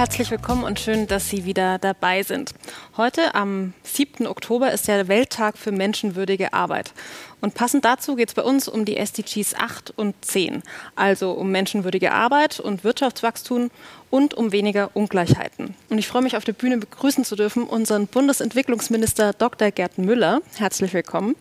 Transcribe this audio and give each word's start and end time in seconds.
herzlich 0.00 0.30
willkommen 0.30 0.64
und 0.64 0.80
schön, 0.80 1.06
dass 1.08 1.28
Sie 1.28 1.44
wieder 1.44 1.78
dabei 1.78 2.22
sind. 2.22 2.54
Heute, 2.96 3.34
am 3.34 3.74
7. 3.82 4.26
Oktober, 4.26 4.72
ist 4.72 4.88
der 4.88 5.08
Welttag 5.08 5.58
für 5.58 5.72
menschenwürdige 5.72 6.54
Arbeit. 6.54 6.94
Und 7.42 7.52
passend 7.52 7.84
dazu 7.84 8.16
geht 8.16 8.30
es 8.30 8.34
bei 8.34 8.40
uns 8.40 8.66
um 8.66 8.86
die 8.86 8.96
SDGs 8.96 9.54
8 9.56 9.90
und 9.90 10.14
10, 10.24 10.62
also 10.96 11.32
um 11.32 11.50
menschenwürdige 11.50 12.12
Arbeit 12.12 12.60
und 12.60 12.82
Wirtschaftswachstum 12.82 13.70
und 14.08 14.32
um 14.32 14.52
weniger 14.52 14.90
Ungleichheiten. 14.94 15.74
Und 15.90 15.98
ich 15.98 16.08
freue 16.08 16.22
mich, 16.22 16.34
auf 16.34 16.44
der 16.44 16.54
Bühne 16.54 16.78
begrüßen 16.78 17.26
zu 17.26 17.36
dürfen 17.36 17.64
unseren 17.64 18.06
Bundesentwicklungsminister 18.06 19.34
Dr. 19.34 19.70
Gerd 19.70 19.98
Müller. 19.98 20.40
Herzlich 20.56 20.94
willkommen. 20.94 21.36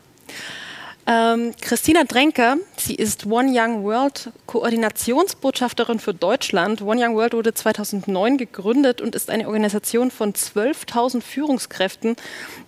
Ähm, 1.11 1.55
Christina 1.59 2.03
Drenker, 2.03 2.57
sie 2.77 2.93
ist 2.93 3.25
One 3.25 3.49
Young 3.51 3.83
World 3.83 4.31
Koordinationsbotschafterin 4.45 5.97
für 5.97 6.13
Deutschland. 6.13 6.83
One 6.83 7.03
Young 7.03 7.15
World 7.15 7.33
wurde 7.33 7.51
2009 7.51 8.37
gegründet 8.37 9.01
und 9.01 9.15
ist 9.15 9.31
eine 9.31 9.47
Organisation 9.47 10.11
von 10.11 10.33
12.000 10.33 11.21
Führungskräften, 11.21 12.15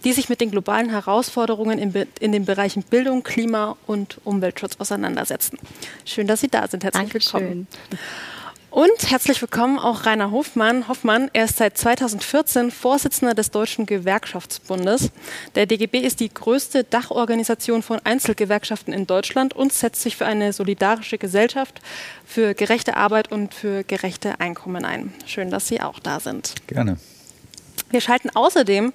die 0.04 0.12
sich 0.12 0.28
mit 0.28 0.42
den 0.42 0.50
globalen 0.50 0.90
Herausforderungen 0.90 1.78
in, 1.78 1.94
in, 2.20 2.32
den 2.32 2.46
Bereichen 2.46 2.82
Bildung, 2.82 3.22
Klima 3.22 3.78
und 3.86 4.18
Umweltschutz 4.24 4.78
auseinandersetzen. 4.80 5.60
Schön, 6.04 6.26
dass 6.26 6.42
Sie 6.42 6.48
da 6.48 6.68
sind. 6.68 6.84
Herzlich 6.84 7.12
Dankeschön. 7.12 7.42
willkommen. 7.42 7.68
Und 8.72 9.12
herzlich 9.12 9.42
willkommen 9.42 9.80
auch 9.80 10.06
Rainer 10.06 10.32
Hofmann. 10.32 10.88
Hoffmann, 10.88 11.30
er 11.34 11.44
ist 11.44 11.58
seit 11.58 11.78
2014 11.78 12.72
Vorsitzender 12.72 13.34
des 13.34 13.52
Deutschen 13.52 13.86
Gewerkschaftsbundes. 13.86 15.12
Der 15.56 15.66
DGB 15.66 16.00
ist 16.00 16.22
die 16.22 16.34
größte 16.34 16.86
Dachorganisation 16.86 17.84
von 17.84 18.00
Einzelgewerkschaften 18.06 18.94
in 18.94 19.08
Deutschland 19.08 19.54
und 19.54 19.74
setzt 19.74 20.02
sich 20.02 20.16
für 20.16 20.26
eine 20.26 20.54
solidarische 20.54 21.18
Gesellschaft, 21.18 21.82
für 22.26 22.54
gerechte 22.54 22.96
Arbeit 22.96 23.30
und 23.30 23.54
für 23.54 23.84
gerechte 23.84 24.40
Einkommen 24.40 24.86
ein. 24.86 25.14
Schön, 25.26 25.50
dass 25.50 25.68
Sie 25.68 25.82
auch 25.82 26.00
da 26.00 26.22
sind. 26.22 26.56
Gerne. 26.68 26.96
Wir 27.92 28.00
schalten 28.00 28.30
außerdem 28.34 28.94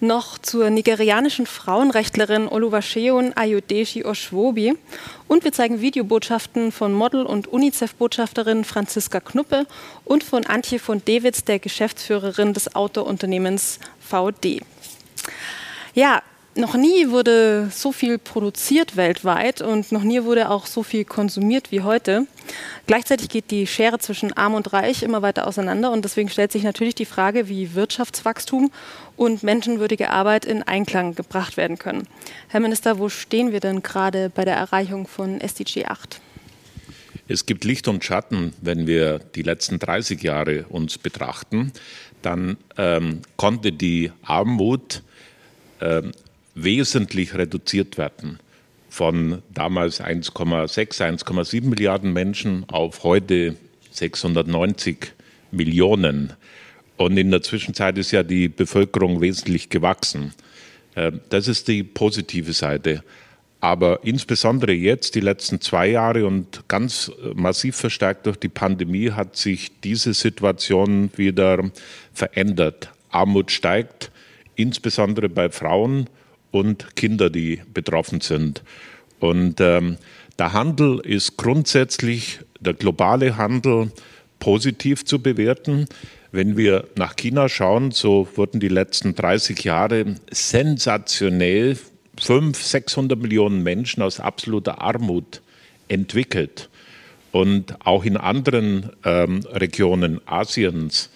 noch 0.00 0.36
zur 0.36 0.68
nigerianischen 0.68 1.46
Frauenrechtlerin 1.46 2.46
Oluwaseun 2.46 3.32
Ayodeji 3.34 4.04
Oshwobi 4.04 4.76
und 5.28 5.44
wir 5.44 5.52
zeigen 5.52 5.80
Videobotschaften 5.80 6.70
von 6.70 6.92
Model- 6.92 7.24
und 7.24 7.48
UNICEF-Botschafterin 7.48 8.64
Franziska 8.64 9.20
Knuppe 9.20 9.66
und 10.04 10.24
von 10.24 10.44
Antje 10.44 10.78
von 10.78 11.02
Dewitz, 11.02 11.44
der 11.44 11.58
Geschäftsführerin 11.58 12.52
des 12.52 12.76
Autounternehmens 12.76 13.78
VD. 13.98 14.60
Ja, 15.94 16.22
noch 16.56 16.76
nie 16.76 17.10
wurde 17.10 17.68
so 17.70 17.92
viel 17.92 18.18
produziert 18.18 18.96
weltweit 18.96 19.60
und 19.60 19.90
noch 19.92 20.02
nie 20.02 20.22
wurde 20.22 20.50
auch 20.50 20.66
so 20.66 20.82
viel 20.82 21.04
konsumiert 21.04 21.72
wie 21.72 21.82
heute. 21.82 22.26
Gleichzeitig 22.86 23.28
geht 23.28 23.50
die 23.50 23.66
Schere 23.66 23.98
zwischen 23.98 24.32
Arm 24.32 24.54
und 24.54 24.72
Reich 24.72 25.02
immer 25.02 25.22
weiter 25.22 25.46
auseinander 25.46 25.90
und 25.90 26.04
deswegen 26.04 26.28
stellt 26.28 26.52
sich 26.52 26.62
natürlich 26.62 26.94
die 26.94 27.06
Frage, 27.06 27.48
wie 27.48 27.74
Wirtschaftswachstum 27.74 28.70
und 29.16 29.42
menschenwürdige 29.42 30.10
Arbeit 30.10 30.44
in 30.44 30.62
Einklang 30.62 31.14
gebracht 31.14 31.56
werden 31.56 31.78
können. 31.78 32.06
Herr 32.48 32.60
Minister, 32.60 32.98
wo 32.98 33.08
stehen 33.08 33.52
wir 33.52 33.60
denn 33.60 33.82
gerade 33.82 34.30
bei 34.30 34.44
der 34.44 34.56
Erreichung 34.56 35.06
von 35.06 35.40
SDG 35.40 35.86
8? 35.86 36.20
Es 37.26 37.46
gibt 37.46 37.64
Licht 37.64 37.88
und 37.88 38.04
Schatten, 38.04 38.52
wenn 38.60 38.86
wir 38.86 39.18
die 39.18 39.42
letzten 39.42 39.78
30 39.78 40.22
Jahre 40.22 40.66
uns 40.68 40.98
betrachten. 40.98 41.72
Dann 42.20 42.58
ähm, 42.76 43.22
konnte 43.36 43.72
die 43.72 44.12
Armut 44.22 45.02
ähm, 45.80 46.12
wesentlich 46.54 47.34
reduziert 47.34 47.98
werden. 47.98 48.38
Von 48.88 49.42
damals 49.52 50.00
1,6, 50.00 51.24
1,7 51.24 51.64
Milliarden 51.64 52.12
Menschen 52.12 52.64
auf 52.68 53.02
heute 53.02 53.56
690 53.90 55.12
Millionen. 55.50 56.32
Und 56.96 57.16
in 57.16 57.30
der 57.30 57.42
Zwischenzeit 57.42 57.98
ist 57.98 58.12
ja 58.12 58.22
die 58.22 58.48
Bevölkerung 58.48 59.20
wesentlich 59.20 59.68
gewachsen. 59.68 60.32
Äh, 60.94 61.12
das 61.28 61.48
ist 61.48 61.66
die 61.68 61.82
positive 61.82 62.52
Seite. 62.52 63.02
Aber 63.60 64.00
insbesondere 64.04 64.72
jetzt, 64.72 65.14
die 65.14 65.20
letzten 65.20 65.58
zwei 65.60 65.88
Jahre 65.88 66.26
und 66.26 66.68
ganz 66.68 67.10
massiv 67.34 67.76
verstärkt 67.76 68.26
durch 68.26 68.36
die 68.36 68.50
Pandemie, 68.50 69.10
hat 69.10 69.36
sich 69.36 69.80
diese 69.80 70.12
Situation 70.12 71.10
wieder 71.16 71.70
verändert. 72.12 72.90
Armut 73.08 73.50
steigt, 73.50 74.10
insbesondere 74.54 75.30
bei 75.30 75.48
Frauen 75.48 76.10
und 76.54 76.94
Kinder, 76.94 77.30
die 77.30 77.60
betroffen 77.74 78.20
sind. 78.20 78.62
Und 79.18 79.60
ähm, 79.60 79.96
der 80.38 80.52
Handel 80.52 81.00
ist 81.00 81.36
grundsätzlich, 81.36 82.40
der 82.60 82.74
globale 82.74 83.36
Handel, 83.36 83.90
positiv 84.38 85.04
zu 85.04 85.20
bewerten. 85.20 85.86
Wenn 86.30 86.56
wir 86.56 86.88
nach 86.96 87.16
China 87.16 87.48
schauen, 87.48 87.90
so 87.90 88.28
wurden 88.36 88.60
die 88.60 88.68
letzten 88.68 89.14
30 89.14 89.64
Jahre 89.64 90.16
sensationell 90.30 91.76
500, 92.20 92.56
600 92.56 93.18
Millionen 93.18 93.62
Menschen 93.62 94.02
aus 94.02 94.20
absoluter 94.20 94.80
Armut 94.80 95.42
entwickelt. 95.88 96.68
Und 97.32 97.84
auch 97.84 98.04
in 98.04 98.16
anderen 98.16 98.90
ähm, 99.04 99.40
Regionen 99.50 100.20
Asiens. 100.26 101.10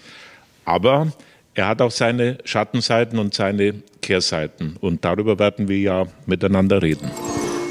Aber 0.65 1.13
er 1.53 1.67
hat 1.67 1.81
auch 1.81 1.91
seine 1.91 2.39
Schattenseiten 2.43 3.19
und 3.19 3.33
seine 3.33 3.83
Kehrseiten. 4.01 4.75
Und 4.81 5.05
darüber 5.05 5.39
werden 5.39 5.67
wir 5.67 5.79
ja 5.79 6.05
miteinander 6.25 6.81
reden. 6.81 7.09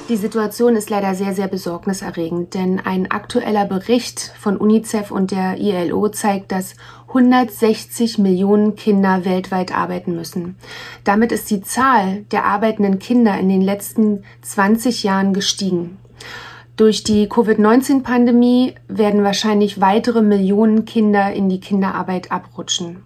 Die 0.09 0.17
Situation 0.17 0.75
ist 0.75 0.89
leider 0.89 1.15
sehr, 1.15 1.35
sehr 1.35 1.49
besorgniserregend, 1.49 2.55
denn 2.55 2.81
ein 2.81 3.11
aktueller 3.11 3.67
Bericht 3.67 4.33
von 4.39 4.57
UNICEF 4.57 5.11
und 5.11 5.33
der 5.33 5.59
ILO 5.59 6.09
zeigt, 6.09 6.51
dass 6.51 6.77
160 7.09 8.17
Millionen 8.17 8.75
Kinder 8.75 9.27
weltweit 9.27 9.77
arbeiten 9.77 10.17
müssen. 10.17 10.57
Damit 11.05 11.31
ist 11.31 11.51
die 11.51 11.61
Zahl 11.61 12.23
der 12.33 12.47
arbeitenden 12.47 12.99
Kinder 12.99 13.39
in 13.39 13.51
den 13.51 13.61
letzten 13.61 14.25
20 14.41 15.03
Jahren 15.03 15.35
gestiegen. 15.35 15.99
Durch 16.77 17.03
die 17.03 17.29
Covid-19-Pandemie 17.29 18.77
werden 18.89 19.25
wahrscheinlich 19.25 19.81
weitere 19.81 20.23
Millionen 20.23 20.87
Kinder 20.87 21.33
in 21.33 21.51
die 21.51 21.61
Kinderarbeit 21.61 22.33
abrutschen. 22.33 23.03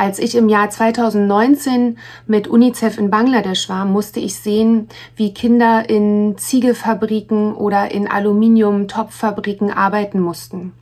Als 0.00 0.18
ich 0.18 0.34
im 0.34 0.48
Jahr 0.48 0.70
2019 0.70 1.98
mit 2.26 2.48
UNICEF 2.48 2.96
in 2.96 3.10
Bangladesch 3.10 3.68
war, 3.68 3.84
musste 3.84 4.18
ich 4.18 4.34
sehen, 4.34 4.88
wie 5.14 5.34
Kinder 5.34 5.90
in 5.90 6.38
Ziegelfabriken 6.38 7.54
oder 7.54 7.90
in 7.90 8.10
Aluminium-Topffabriken 8.10 9.70
arbeiten 9.70 10.18
mussten. 10.18 10.72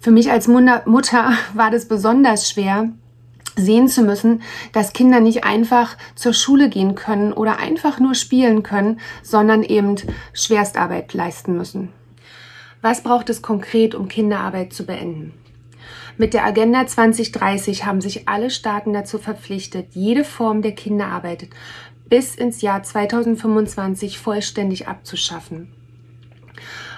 Für 0.00 0.10
mich 0.10 0.30
als 0.30 0.48
Mutter 0.48 1.32
war 1.52 1.70
das 1.70 1.86
besonders 1.86 2.48
schwer, 2.48 2.88
sehen 3.56 3.88
zu 3.88 4.00
müssen, 4.00 4.40
dass 4.72 4.94
Kinder 4.94 5.20
nicht 5.20 5.44
einfach 5.44 5.94
zur 6.14 6.32
Schule 6.32 6.70
gehen 6.70 6.94
können 6.94 7.34
oder 7.34 7.58
einfach 7.58 8.00
nur 8.00 8.14
spielen 8.14 8.62
können, 8.62 9.00
sondern 9.22 9.62
eben 9.62 9.96
Schwerstarbeit 10.32 11.12
leisten 11.12 11.58
müssen. 11.58 11.90
Was 12.80 13.02
braucht 13.02 13.28
es 13.28 13.42
konkret, 13.42 13.94
um 13.94 14.08
Kinderarbeit 14.08 14.72
zu 14.72 14.86
beenden? 14.86 15.34
Mit 16.20 16.34
der 16.34 16.44
Agenda 16.44 16.84
2030 16.84 17.86
haben 17.86 18.00
sich 18.00 18.28
alle 18.28 18.50
Staaten 18.50 18.92
dazu 18.92 19.18
verpflichtet, 19.18 19.90
jede 19.92 20.24
Form 20.24 20.62
der 20.62 20.72
Kinderarbeit 20.72 21.46
bis 22.08 22.34
ins 22.34 22.60
Jahr 22.60 22.82
2025 22.82 24.18
vollständig 24.18 24.88
abzuschaffen. 24.88 25.72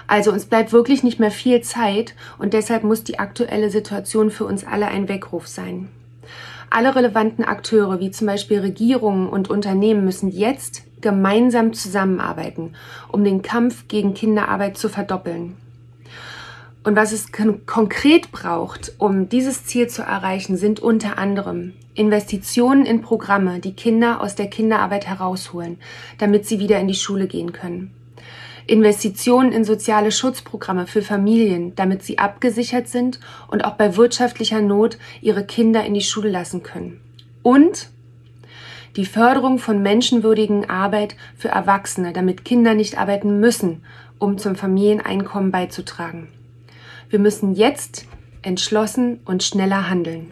Also 0.07 0.31
uns 0.31 0.45
bleibt 0.45 0.73
wirklich 0.73 1.03
nicht 1.03 1.19
mehr 1.19 1.29
viel 1.29 1.61
Zeit 1.61 2.15
und 2.39 2.53
deshalb 2.53 2.83
muss 2.83 3.03
die 3.03 3.19
aktuelle 3.19 3.69
Situation 3.69 4.31
für 4.31 4.45
uns 4.45 4.65
alle 4.65 4.87
ein 4.87 5.07
Weckruf 5.07 5.47
sein. 5.47 5.89
Alle 6.71 6.95
relevanten 6.95 7.45
Akteure, 7.45 7.99
wie 7.99 8.09
zum 8.09 8.25
Beispiel 8.25 8.59
Regierungen 8.61 9.29
und 9.29 9.51
Unternehmen, 9.51 10.03
müssen 10.03 10.31
jetzt 10.31 10.81
gemeinsam 10.99 11.73
zusammenarbeiten, 11.73 12.73
um 13.11 13.23
den 13.23 13.43
Kampf 13.43 13.87
gegen 13.87 14.15
Kinderarbeit 14.15 14.79
zu 14.79 14.89
verdoppeln. 14.89 15.57
Und 16.83 16.95
was 16.95 17.11
es 17.11 17.31
kon 17.31 17.65
konkret 17.67 18.31
braucht, 18.31 18.93
um 18.97 19.29
dieses 19.29 19.65
Ziel 19.65 19.87
zu 19.87 20.01
erreichen, 20.01 20.57
sind 20.57 20.79
unter 20.79 21.19
anderem 21.19 21.73
Investitionen 21.93 22.85
in 22.85 23.01
Programme, 23.01 23.59
die 23.59 23.73
Kinder 23.73 24.21
aus 24.21 24.33
der 24.35 24.47
Kinderarbeit 24.47 25.05
herausholen, 25.05 25.77
damit 26.17 26.47
sie 26.47 26.59
wieder 26.59 26.79
in 26.79 26.87
die 26.87 26.95
Schule 26.95 27.27
gehen 27.27 27.53
können. 27.53 27.91
Investitionen 28.65 29.51
in 29.51 29.63
soziale 29.63 30.11
Schutzprogramme 30.11 30.87
für 30.87 31.01
Familien, 31.01 31.75
damit 31.75 32.03
sie 32.03 32.17
abgesichert 32.17 32.87
sind 32.87 33.19
und 33.47 33.65
auch 33.65 33.73
bei 33.73 33.95
wirtschaftlicher 33.97 34.61
Not 34.61 34.97
ihre 35.21 35.45
Kinder 35.45 35.83
in 35.83 35.93
die 35.93 36.01
Schule 36.01 36.29
lassen 36.29 36.63
können. 36.63 37.01
Und 37.43 37.89
die 38.95 39.05
Förderung 39.05 39.57
von 39.57 39.81
menschenwürdigen 39.81 40.69
Arbeit 40.69 41.15
für 41.37 41.49
Erwachsene, 41.49 42.13
damit 42.13 42.45
Kinder 42.45 42.73
nicht 42.73 42.97
arbeiten 42.97 43.39
müssen, 43.39 43.83
um 44.19 44.37
zum 44.37 44.55
Familieneinkommen 44.55 45.51
beizutragen. 45.51 46.27
Wir 47.11 47.19
müssen 47.19 47.55
jetzt 47.55 48.05
entschlossen 48.41 49.19
und 49.25 49.43
schneller 49.43 49.89
handeln. 49.89 50.31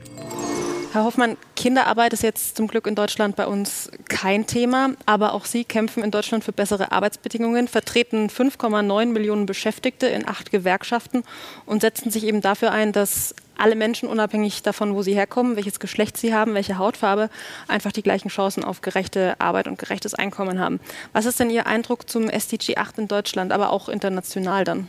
Herr 0.94 1.04
Hoffmann, 1.04 1.36
Kinderarbeit 1.58 2.14
ist 2.14 2.24
jetzt 2.24 2.56
zum 2.56 2.68
Glück 2.68 2.88
in 2.88 2.96
Deutschland 2.96 3.36
bei 3.36 3.46
uns 3.46 3.92
kein 4.08 4.48
Thema, 4.48 4.92
aber 5.06 5.34
auch 5.34 5.44
Sie 5.44 5.66
kämpfen 5.66 6.04
in 6.04 6.10
Deutschland 6.10 6.46
für 6.46 6.54
bessere 6.54 6.94
Arbeitsbedingungen, 6.94 7.68
vertreten 7.68 8.30
5,9 8.30 9.08
Millionen 9.08 9.46
Beschäftigte 9.46 10.08
in 10.08 10.26
acht 10.26 10.52
Gewerkschaften 10.52 11.24
und 11.66 11.82
setzen 11.82 12.12
sich 12.12 12.24
eben 12.24 12.40
dafür 12.40 12.72
ein, 12.72 12.94
dass 12.94 13.36
alle 13.60 13.76
Menschen, 13.76 14.10
unabhängig 14.10 14.64
davon, 14.64 14.96
wo 14.96 15.02
sie 15.02 15.14
herkommen, 15.14 15.56
welches 15.56 15.80
Geschlecht 15.80 16.18
sie 16.18 16.34
haben, 16.34 16.54
welche 16.54 16.78
Hautfarbe, 16.78 17.30
einfach 17.68 17.92
die 17.92 18.04
gleichen 18.04 18.30
Chancen 18.30 18.64
auf 18.64 18.82
gerechte 18.82 19.40
Arbeit 19.40 19.68
und 19.68 19.78
gerechtes 19.78 20.14
Einkommen 20.14 20.60
haben. 20.60 20.80
Was 21.14 21.26
ist 21.26 21.40
denn 21.40 21.50
Ihr 21.50 21.68
Eindruck 21.68 22.10
zum 22.10 22.30
SDG 22.30 22.78
8 22.78 23.00
in 23.00 23.08
Deutschland, 23.08 23.52
aber 23.52 23.72
auch 23.72 23.90
international 23.90 24.64
dann? 24.64 24.88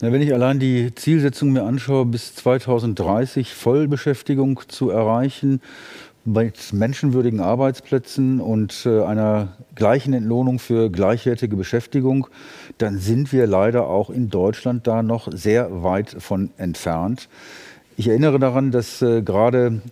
Na, 0.00 0.12
wenn 0.12 0.22
ich 0.22 0.32
allein 0.34 0.58
die 0.58 0.94
Zielsetzung 0.94 1.52
mir 1.52 1.62
anschaue, 1.62 2.06
bis 2.06 2.34
2030 2.34 3.54
Vollbeschäftigung 3.54 4.60
zu 4.68 4.90
erreichen, 4.90 5.60
mit 6.24 6.72
menschenwürdigen 6.72 7.40
Arbeitsplätzen 7.40 8.40
und 8.40 8.86
äh, 8.86 9.02
einer 9.02 9.56
gleichen 9.74 10.12
Entlohnung 10.12 10.58
für 10.58 10.90
gleichwertige 10.90 11.56
Beschäftigung, 11.56 12.28
dann 12.78 12.98
sind 12.98 13.32
wir 13.32 13.46
leider 13.46 13.88
auch 13.88 14.08
in 14.08 14.30
Deutschland 14.30 14.86
da 14.86 15.02
noch 15.02 15.28
sehr 15.32 15.82
weit 15.82 16.16
von 16.18 16.50
entfernt. 16.58 17.28
Ich 17.96 18.08
erinnere 18.08 18.38
daran, 18.38 18.70
dass 18.70 19.02
äh, 19.02 19.20
gerade 19.20 19.82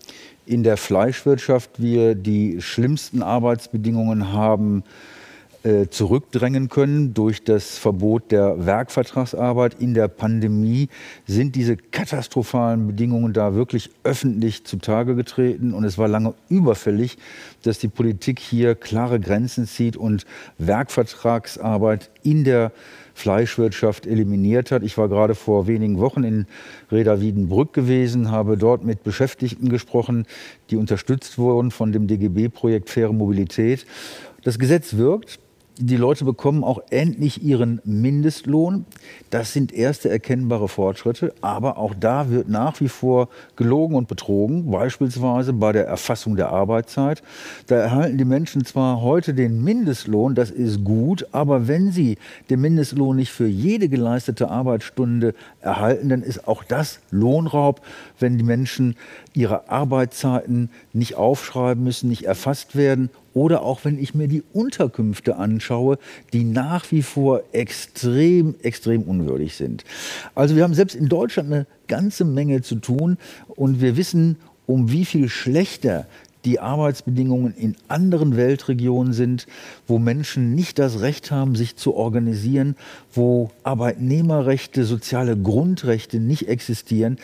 in 0.47 0.63
der 0.63 0.79
Fleischwirtschaft 0.79 1.83
wir 1.83 2.15
die 2.15 2.63
schlimmsten 2.63 3.23
Arbeitsbedingungen 3.23 4.33
haben 4.33 4.85
äh, 5.63 5.89
zurückdrängen 5.89 6.71
können 6.71 7.13
durch 7.13 7.45
das 7.45 7.77
Verbot 7.77 8.33
der 8.33 8.65
Werkvertragsarbeit. 8.65 9.75
In 9.79 9.93
der 9.93 10.09
Pandemie 10.09 10.89
sind 11.27 11.55
diese 11.57 11.77
katastrophalen 11.77 12.87
Bedingungen 12.87 13.35
da 13.35 13.55
wirklich 13.55 13.91
öffentlich 14.03 14.65
zutage 14.65 15.15
getreten. 15.15 15.75
Und 15.75 15.85
es 15.85 15.99
war 15.99 16.09
lange 16.09 16.33
überfällig, 16.49 17.19
dass 17.63 17.79
die 17.79 17.89
Politik 17.89 18.39
hier 18.39 18.75
klare 18.75 19.21
Grenzen 19.21 19.67
zieht 19.67 19.99
und 19.99 20.25
Werkvertragsarbeit 20.57 22.09
in 22.23 22.45
der 22.45 22.73
Fleischwirtschaft 23.21 24.07
eliminiert 24.07 24.71
hat. 24.71 24.83
Ich 24.83 24.97
war 24.99 25.09
gerade 25.09 25.35
vor 25.35 25.67
wenigen 25.67 25.99
Wochen 25.99 26.25
in 26.25 26.47
Reda 26.91 27.21
Wiedenbrück 27.21 27.73
gewesen, 27.73 28.31
habe 28.31 28.57
dort 28.57 28.85
mit 28.85 29.05
Beschäftigten 29.05 29.69
gesprochen, 29.69 30.27
die 30.71 30.77
unterstützt 30.77 31.39
wurden 31.39 31.71
von 31.71 31.93
dem 31.93 32.07
DGB-Projekt 32.07 32.91
Faire 32.91 33.13
Mobilität. 33.13 33.87
Das 34.43 34.59
Gesetz 34.59 34.97
wirkt 34.97 35.39
die 35.81 35.97
Leute 35.97 36.27
bekommen 36.27 36.63
auch 36.63 36.83
endlich 36.91 37.43
ihren 37.43 37.81
Mindestlohn. 37.85 38.85
Das 39.31 39.55
sind 39.55 39.73
erste 39.73 40.11
erkennbare 40.11 40.69
Fortschritte. 40.69 41.33
Aber 41.41 41.79
auch 41.79 41.95
da 41.99 42.29
wird 42.29 42.51
nach 42.51 42.81
wie 42.81 42.89
vor 42.89 43.29
gelogen 43.57 43.95
und 43.95 44.07
betrogen, 44.07 44.71
beispielsweise 44.71 45.55
bei 45.55 45.73
der 45.73 45.87
Erfassung 45.87 46.37
der 46.37 46.51
Arbeitszeit. 46.51 47.23
Da 47.67 47.77
erhalten 47.77 48.19
die 48.19 48.27
Menschen 48.27 48.65
zwar 48.65 49.01
heute 49.01 49.33
den 49.33 49.65
Mindestlohn, 49.65 50.35
das 50.35 50.51
ist 50.51 50.85
gut, 50.85 51.27
aber 51.33 51.67
wenn 51.67 51.93
sie 51.93 52.19
den 52.51 52.61
Mindestlohn 52.61 53.17
nicht 53.17 53.33
für 53.33 53.47
jede 53.47 53.89
geleistete 53.89 54.51
Arbeitsstunde 54.51 55.35
erhalten, 55.63 56.11
dann 56.11 56.23
ist 56.23 56.47
auch 56.47 56.63
das 56.63 57.01
Lohnraub, 57.11 57.81
wenn 58.19 58.37
die 58.37 58.45
Menschen 58.45 58.97
ihre 59.33 59.71
Arbeitszeiten 59.71 60.69
nicht 60.93 61.15
aufschreiben 61.15 61.83
müssen, 61.83 62.11
nicht 62.11 62.25
erfasst 62.25 62.77
werden 62.77 63.09
oder 63.35 63.63
auch 63.63 63.85
wenn 63.85 63.99
ich 63.99 64.15
mir 64.15 64.29
die 64.29 64.43
Unterkünfte 64.53 65.37
anschaue, 65.37 65.99
die 66.33 66.45
nach 66.45 66.91
wie 66.91 67.03
vor 67.03 67.43
extrem, 67.53 68.55
extrem 68.63 69.03
unwürdig 69.03 69.57
sind. 69.57 69.85
Also 70.35 70.57
wir 70.57 70.65
haben 70.65 70.75
selbst 70.75 70.97
in 70.97 71.09
Deutschland 71.09 71.53
eine 71.53 71.67
ganze 71.89 72.25
Menge 72.25 72.63
zu 72.63 72.77
tun 72.77 73.19
und 73.49 73.81
wir 73.81 73.97
wissen, 73.97 74.37
um 74.67 74.91
wie 74.91 75.05
viel 75.05 75.29
schlechter 75.29 76.07
die 76.45 76.61
Arbeitsbedingungen 76.61 77.55
in 77.55 77.77
anderen 77.89 78.37
Weltregionen 78.37 79.13
sind, 79.13 79.47
wo 79.87 79.99
Menschen 79.99 80.55
nicht 80.55 80.79
das 80.79 81.01
Recht 81.01 81.31
haben, 81.31 81.55
sich 81.55 81.77
zu 81.77 81.95
organisieren, 81.95 82.77
wo 83.13 83.51
Arbeitnehmerrechte, 83.63 84.85
soziale 84.85 85.37
Grundrechte 85.37 86.19
nicht 86.19 86.49
existieren. 86.49 87.19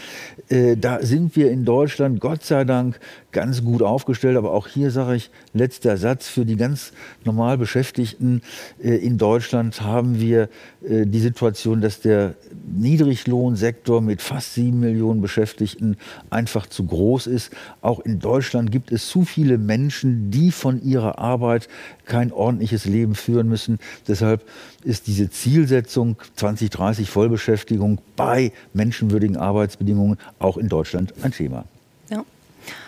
Äh, 0.49 0.77
da 0.77 1.03
sind 1.03 1.37
wir 1.37 1.51
in 1.51 1.65
Deutschland 1.65 2.21
Gott 2.21 2.45
sei 2.45 2.65
Dank 2.65 3.01
ganz 3.37 3.63
gut 3.63 3.83
aufgestellt. 3.83 4.39
Aber 4.39 4.53
auch 4.53 4.67
hier 4.67 4.91
sage 4.91 5.15
ich, 5.15 5.31
letzter 5.53 5.99
Satz, 5.99 6.27
für 6.27 6.47
die 6.47 6.57
ganz 6.57 6.93
normal 7.23 7.59
Beschäftigten 7.59 8.41
äh, 8.83 8.97
in 8.97 9.19
Deutschland 9.19 9.83
haben 9.83 10.19
wir 10.19 10.49
äh, 10.89 11.05
die 11.05 11.21
Situation, 11.21 11.83
dass 11.83 12.01
der 12.01 12.35
Niedriglohnsektor 12.67 14.01
mit 14.01 14.23
fast 14.23 14.55
sieben 14.55 14.81
Millionen 14.81 15.21
Beschäftigten 15.21 15.99
einfach 16.31 16.67
zu 16.67 16.87
groß 16.87 17.27
ist. 17.27 17.53
Auch 17.83 18.01
in 18.01 18.21
Deutschland 18.21 18.73
gibt 18.73 18.91
es 18.91 19.07
zu 19.07 19.27
viele 19.27 19.59
Menschen, 19.59 20.31
die 20.31 20.51
von 20.51 20.83
ihrer 20.83 21.19
Arbeit 21.19 21.69
kein 22.07 22.33
ordentliches 22.33 22.87
Leben 22.87 23.15
führen 23.15 23.51
müssen. 23.51 23.79
Deshalb 24.09 24.47
ist 24.83 25.09
diese 25.09 25.29
Zielsetzung 25.29 26.17
2030 26.37 27.11
Vollbeschäftigung 27.11 28.01
bei 28.17 28.51
menschenwürdigen 28.73 29.37
Arbeitsbedingungen 29.37 30.17
auch 30.39 30.57
in 30.57 30.71
Deutschland 30.71 31.13
ein 31.23 31.33
Thema. 31.33 31.67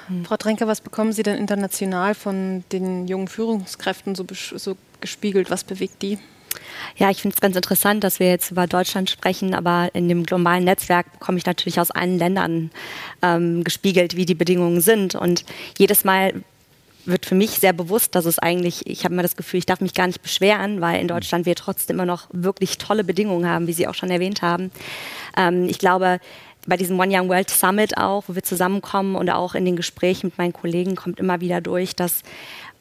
Ja. 0.09 0.15
Hm. 0.15 0.25
Frau 0.25 0.37
Trenker, 0.37 0.67
was 0.67 0.81
bekommen 0.81 1.13
Sie 1.13 1.23
denn 1.23 1.37
international 1.37 2.15
von 2.15 2.65
den 2.73 3.07
jungen 3.07 3.29
Führungskräften 3.29 4.15
so, 4.15 4.25
so 4.33 4.77
gespiegelt? 5.01 5.51
Was 5.51 5.65
bewegt 5.65 6.03
die? 6.03 6.19
Ja, 6.97 7.11
ich 7.11 7.23
finde 7.23 7.35
es 7.35 7.41
ganz 7.41 7.57
interessant, 7.57 8.05
dass 8.05 8.21
wir 8.21 8.29
jetzt 8.29 8.51
über 8.51 8.67
Deutschland 8.67 9.11
sprechen, 9.11 9.55
aber 9.55 9.91
in 9.95 10.09
dem 10.09 10.25
globalen 10.25 10.65
Netzwerk 10.65 11.13
bekomme 11.13 11.39
ich 11.39 11.47
natürlich 11.47 11.81
aus 11.81 11.91
allen 11.91 12.19
Ländern 12.19 12.71
ähm, 13.23 13.65
gespiegelt, 13.65 14.17
wie 14.17 14.27
die 14.27 14.35
Bedingungen 14.35 14.81
sind. 14.81 15.15
Und 15.15 15.45
jedes 15.77 16.05
Mal 16.05 16.33
wird 17.05 17.27
für 17.27 17.35
mich 17.35 17.51
sehr 17.53 17.73
bewusst, 17.73 18.15
dass 18.15 18.27
es 18.27 18.39
eigentlich, 18.39 18.87
ich 18.87 19.05
habe 19.05 19.15
immer 19.15 19.23
das 19.23 19.37
Gefühl, 19.37 19.59
ich 19.59 19.67
darf 19.67 19.81
mich 19.81 19.95
gar 19.95 20.07
nicht 20.07 20.23
beschweren, 20.23 20.81
weil 20.81 21.01
in 21.01 21.09
Deutschland 21.09 21.47
wir 21.47 21.55
trotzdem 21.55 21.97
immer 21.97 22.07
noch 22.07 22.29
wirklich 22.33 22.79
tolle 22.79 23.05
Bedingungen 23.05 23.49
haben, 23.49 23.67
wie 23.67 23.73
Sie 23.73 23.87
auch 23.87 23.95
schon 23.95 24.11
erwähnt 24.11 24.43
haben. 24.43 24.71
Ähm, 25.37 25.69
ich 25.69 25.79
glaube, 25.79 26.21
bei 26.67 26.77
diesem 26.77 26.99
One 26.99 27.17
Young 27.17 27.29
World 27.29 27.51
Summit 27.51 27.97
auch, 27.97 28.25
wo 28.27 28.35
wir 28.35 28.43
zusammenkommen 28.43 29.17
und 29.17 29.31
auch 29.31 29.55
in 29.55 29.65
den 29.65 29.77
Gesprächen 29.77 30.27
mit 30.27 30.39
meinen 30.39 30.53
Kollegen 30.53 30.97
kommt 30.97 31.19
immer 31.19 31.41
wieder 31.41 31.61
durch, 31.61 31.97
dass 31.97 32.23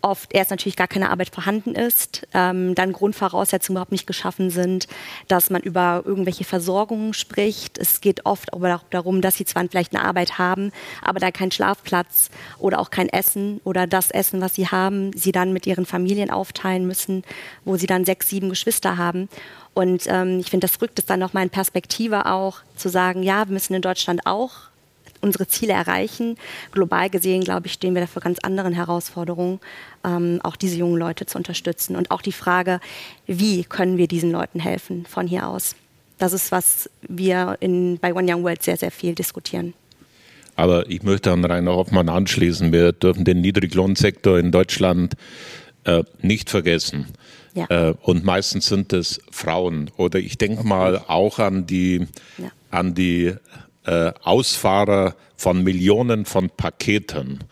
oft 0.07 0.33
erst 0.33 0.51
natürlich 0.51 0.75
gar 0.75 0.87
keine 0.87 1.09
Arbeit 1.09 1.29
vorhanden 1.33 1.75
ist, 1.75 2.27
ähm, 2.33 2.75
dann 2.75 2.93
Grundvoraussetzungen 2.93 3.75
überhaupt 3.75 3.91
nicht 3.91 4.07
geschaffen 4.07 4.49
sind, 4.49 4.87
dass 5.27 5.49
man 5.49 5.61
über 5.61 6.03
irgendwelche 6.05 6.43
Versorgungen 6.43 7.13
spricht. 7.13 7.77
Es 7.77 8.01
geht 8.01 8.25
oft 8.25 8.53
aber 8.53 8.75
auch 8.75 8.83
darum, 8.89 9.21
dass 9.21 9.35
sie 9.35 9.45
zwar 9.45 9.67
vielleicht 9.69 9.95
eine 9.95 10.05
Arbeit 10.05 10.37
haben, 10.37 10.71
aber 11.01 11.19
da 11.19 11.31
kein 11.31 11.51
Schlafplatz 11.51 12.29
oder 12.59 12.79
auch 12.79 12.89
kein 12.89 13.09
Essen 13.09 13.59
oder 13.63 13.87
das 13.87 14.11
Essen, 14.11 14.41
was 14.41 14.55
sie 14.55 14.67
haben, 14.67 15.11
sie 15.13 15.31
dann 15.31 15.53
mit 15.53 15.67
ihren 15.67 15.85
Familien 15.85 16.31
aufteilen 16.31 16.87
müssen, 16.87 17.23
wo 17.65 17.75
sie 17.77 17.87
dann 17.87 18.05
sechs, 18.05 18.29
sieben 18.29 18.49
Geschwister 18.49 18.97
haben. 18.97 19.29
Und 19.73 20.03
ähm, 20.07 20.39
ich 20.39 20.49
finde, 20.49 20.67
das 20.67 20.81
rückt 20.81 20.97
es 20.97 21.05
dann 21.05 21.19
nochmal 21.19 21.43
in 21.43 21.49
Perspektive 21.49 22.25
auch, 22.25 22.61
zu 22.75 22.89
sagen, 22.89 23.21
ja, 23.23 23.47
wir 23.47 23.53
müssen 23.53 23.73
in 23.73 23.81
Deutschland 23.81 24.25
auch 24.25 24.51
unsere 25.21 25.47
Ziele 25.47 25.73
erreichen. 25.73 26.37
Global 26.71 27.09
gesehen, 27.09 27.43
glaube 27.43 27.67
ich, 27.67 27.73
stehen 27.73 27.93
wir 27.93 28.01
da 28.01 28.07
vor 28.07 28.21
ganz 28.21 28.39
anderen 28.39 28.73
Herausforderungen, 28.73 29.59
ähm, 30.03 30.39
auch 30.43 30.55
diese 30.55 30.77
jungen 30.77 30.97
Leute 30.97 31.25
zu 31.25 31.37
unterstützen. 31.37 31.95
Und 31.95 32.11
auch 32.11 32.21
die 32.21 32.31
Frage, 32.31 32.79
wie 33.25 33.63
können 33.63 33.97
wir 33.97 34.07
diesen 34.07 34.31
Leuten 34.31 34.59
helfen 34.59 35.05
von 35.05 35.27
hier 35.27 35.47
aus? 35.47 35.75
Das 36.17 36.33
ist, 36.33 36.51
was 36.51 36.89
wir 37.07 37.57
in, 37.59 37.99
bei 37.99 38.13
One 38.13 38.31
Young 38.31 38.43
World 38.43 38.63
sehr, 38.63 38.77
sehr 38.77 38.91
viel 38.91 39.13
diskutieren. 39.13 39.73
Aber 40.55 40.89
ich 40.89 41.03
möchte 41.03 41.31
an 41.31 41.45
Rainer 41.45 41.75
Hoffmann 41.75 42.09
anschließen. 42.09 42.71
Wir 42.73 42.91
dürfen 42.91 43.23
den 43.23 43.41
Niedriglohnsektor 43.41 44.39
in 44.39 44.51
Deutschland 44.51 45.13
äh, 45.83 46.03
nicht 46.21 46.49
vergessen. 46.49 47.07
Ja. 47.53 47.65
Äh, 47.69 47.93
und 48.01 48.23
meistens 48.23 48.65
sind 48.65 48.91
es 48.91 49.21
Frauen. 49.31 49.91
Oder 49.97 50.17
ich 50.19 50.37
denke 50.39 50.63
mal 50.63 51.03
auch 51.07 51.37
an 51.37 51.67
die, 51.67 52.07
ja. 52.39 52.51
an 52.71 52.95
die 52.95 53.33
äh, 53.87 54.11
Ausfahrer 54.21 55.15
von 55.35 55.63
Millionen 55.63 56.25
von 56.25 56.49
Paketen, 56.49 57.43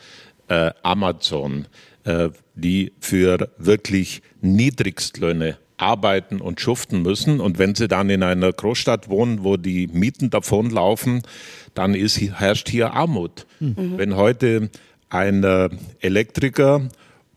äh, 0.47 0.71
Amazon, 0.83 1.67
äh, 2.03 2.29
die 2.53 2.91
für 2.99 3.49
wirklich 3.57 4.21
Niedrigstlöhne 4.41 5.57
arbeiten 5.77 6.41
und 6.41 6.61
schuften 6.61 7.01
müssen. 7.01 7.39
Und 7.39 7.57
wenn 7.57 7.75
sie 7.75 7.87
dann 7.87 8.09
in 8.09 8.23
einer 8.23 8.51
Großstadt 8.51 9.09
wohnen, 9.09 9.43
wo 9.43 9.57
die 9.57 9.87
Mieten 9.87 10.29
davonlaufen, 10.29 11.23
dann 11.73 11.95
ist, 11.95 12.19
herrscht 12.19 12.69
hier 12.69 12.93
Armut. 12.93 13.45
Mhm. 13.59 13.97
Wenn 13.97 14.15
heute 14.15 14.69
ein 15.09 15.43
äh, 15.43 15.69
Elektriker 15.99 16.89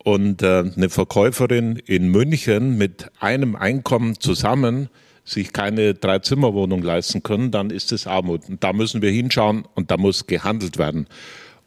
und 0.02 0.42
äh, 0.42 0.64
eine 0.74 0.88
Verkäuferin 0.88 1.76
in 1.76 2.08
München 2.08 2.76
mit 2.78 3.10
einem 3.20 3.56
Einkommen 3.56 4.20
zusammen 4.20 4.88
sich 5.28 5.52
keine 5.52 5.94
Dreizimmerwohnung 5.94 6.82
leisten 6.82 7.22
können, 7.22 7.50
dann 7.50 7.70
ist 7.70 7.92
es 7.92 8.06
Armut. 8.06 8.48
Und 8.48 8.64
da 8.64 8.72
müssen 8.72 9.02
wir 9.02 9.10
hinschauen 9.10 9.64
und 9.74 9.90
da 9.90 9.96
muss 9.96 10.26
gehandelt 10.26 10.78
werden. 10.78 11.06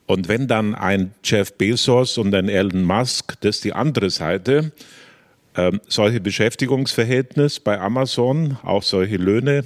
Und 0.08 0.28
wenn 0.28 0.48
dann 0.48 0.76
ein 0.76 1.14
Jeff 1.24 1.54
Bezos 1.54 2.18
und 2.18 2.34
ein 2.34 2.50
Elon 2.50 2.84
Musk, 2.84 3.40
das 3.42 3.58
ist 3.58 3.64
die 3.64 3.74
andere 3.74 4.10
Seite, 4.10 4.72
äh, 5.54 5.72
solche 5.88 6.20
Beschäftigungsverhältnisse 6.20 7.62
bei 7.62 7.80
Amazon, 7.80 8.58
auch 8.64 8.84
solche 8.84 9.18
Löhne, 9.18 9.66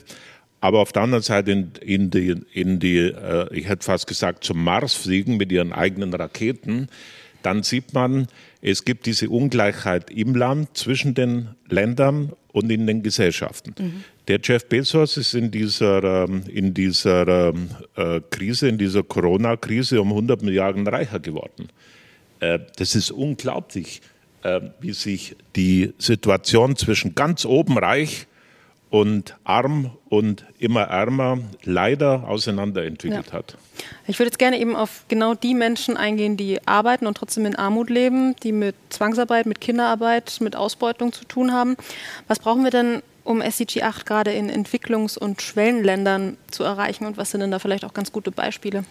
aber 0.62 0.80
auf 0.80 0.92
der 0.92 1.04
anderen 1.04 1.24
Seite 1.24 1.52
in, 1.52 1.72
in 1.82 2.10
die, 2.10 2.36
in 2.54 2.80
die 2.80 2.98
äh, 2.98 3.48
ich 3.54 3.68
hätte 3.68 3.86
fast 3.86 4.08
gesagt, 4.08 4.44
zum 4.44 4.64
Mars 4.64 4.94
fliegen 4.94 5.38
mit 5.38 5.52
ihren 5.52 5.74
eigenen 5.74 6.14
Raketen, 6.14 6.90
dann 7.44 7.64
sieht 7.64 7.94
man, 7.94 8.28
es 8.68 8.84
gibt 8.84 9.06
diese 9.06 9.30
Ungleichheit 9.30 10.10
im 10.10 10.34
Land 10.34 10.76
zwischen 10.76 11.14
den 11.14 11.50
Ländern 11.70 12.34
und 12.52 12.72
in 12.72 12.88
den 12.88 13.04
Gesellschaften. 13.04 13.76
Mhm. 13.78 14.04
Der 14.28 14.40
Jeff 14.42 14.68
Bezos 14.68 15.18
ist 15.18 15.36
in 15.36 15.52
dieser, 15.52 16.26
ähm, 16.26 16.42
in 16.52 16.74
dieser 16.74 17.50
ähm, 17.50 17.70
äh, 17.96 18.22
Krise, 18.32 18.68
in 18.68 18.80
dieser 18.80 19.04
Corona-Krise 19.04 20.02
um 20.02 20.10
100 20.10 20.42
Milliarden 20.42 20.88
reicher 20.88 21.20
geworden. 21.20 21.68
Äh, 22.40 22.58
das 22.78 22.96
ist 22.96 23.12
unglaublich, 23.12 24.02
äh, 24.42 24.62
wie 24.80 24.94
sich 24.94 25.36
die 25.56 25.94
Situation 26.00 26.76
zwischen 26.76 27.14
ganz 27.14 27.46
oben 27.46 27.78
reich 27.78 28.26
und 28.90 29.36
arm 29.44 29.92
und 30.10 30.46
immer 30.60 30.84
ärmer 30.84 31.40
leider 31.64 32.28
auseinanderentwickelt 32.28 33.28
ja. 33.28 33.34
hat. 33.34 33.58
Ich 34.08 34.20
würde 34.20 34.28
jetzt 34.28 34.40
gerne 34.40 34.60
eben 34.60 34.76
auf 34.76 35.06
genau 35.08 35.34
die 35.34 35.54
Menschen 35.54 35.98
eingehen, 35.98 36.38
die 36.38 36.66
arbeiten 36.68 37.08
und 37.08 37.18
trotzdem 37.18 37.46
in 37.46 37.56
Armut 37.56 37.90
leben, 37.90 38.36
die 38.44 38.52
mit 38.52 38.76
Zwangsarbeit, 38.90 39.46
mit 39.46 39.60
Kinderarbeit, 39.60 40.38
mit 40.40 40.56
Ausbeutung 40.56 41.12
zu 41.12 41.26
tun 41.26 41.52
haben. 41.52 41.76
Was 42.28 42.40
brauchen 42.40 42.64
wir 42.64 42.72
denn, 42.72 43.02
um 43.24 43.42
SDG 43.42 43.82
8 43.82 44.06
gerade 44.06 44.32
in 44.32 44.50
Entwicklungs- 44.50 45.18
und 45.18 45.42
Schwellenländern 45.42 46.38
zu 46.52 46.64
erreichen 46.64 47.06
und 47.06 47.18
was 47.18 47.32
sind 47.32 47.42
denn 47.42 47.52
da 47.52 47.60
vielleicht 47.60 47.84
auch 47.84 47.94
ganz 47.94 48.12
gute 48.12 48.32
Beispiele? 48.32 48.86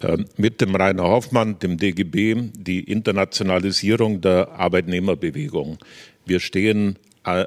Ähm, 0.00 0.26
mit 0.36 0.60
dem 0.60 0.76
Rainer 0.76 1.04
Hoffmann, 1.04 1.58
dem 1.58 1.76
DGB, 1.76 2.50
die 2.52 2.80
Internationalisierung 2.80 4.20
der 4.20 4.50
Arbeitnehmerbewegung. 4.52 5.78
Wir 6.24 6.38
stehen 6.38 6.98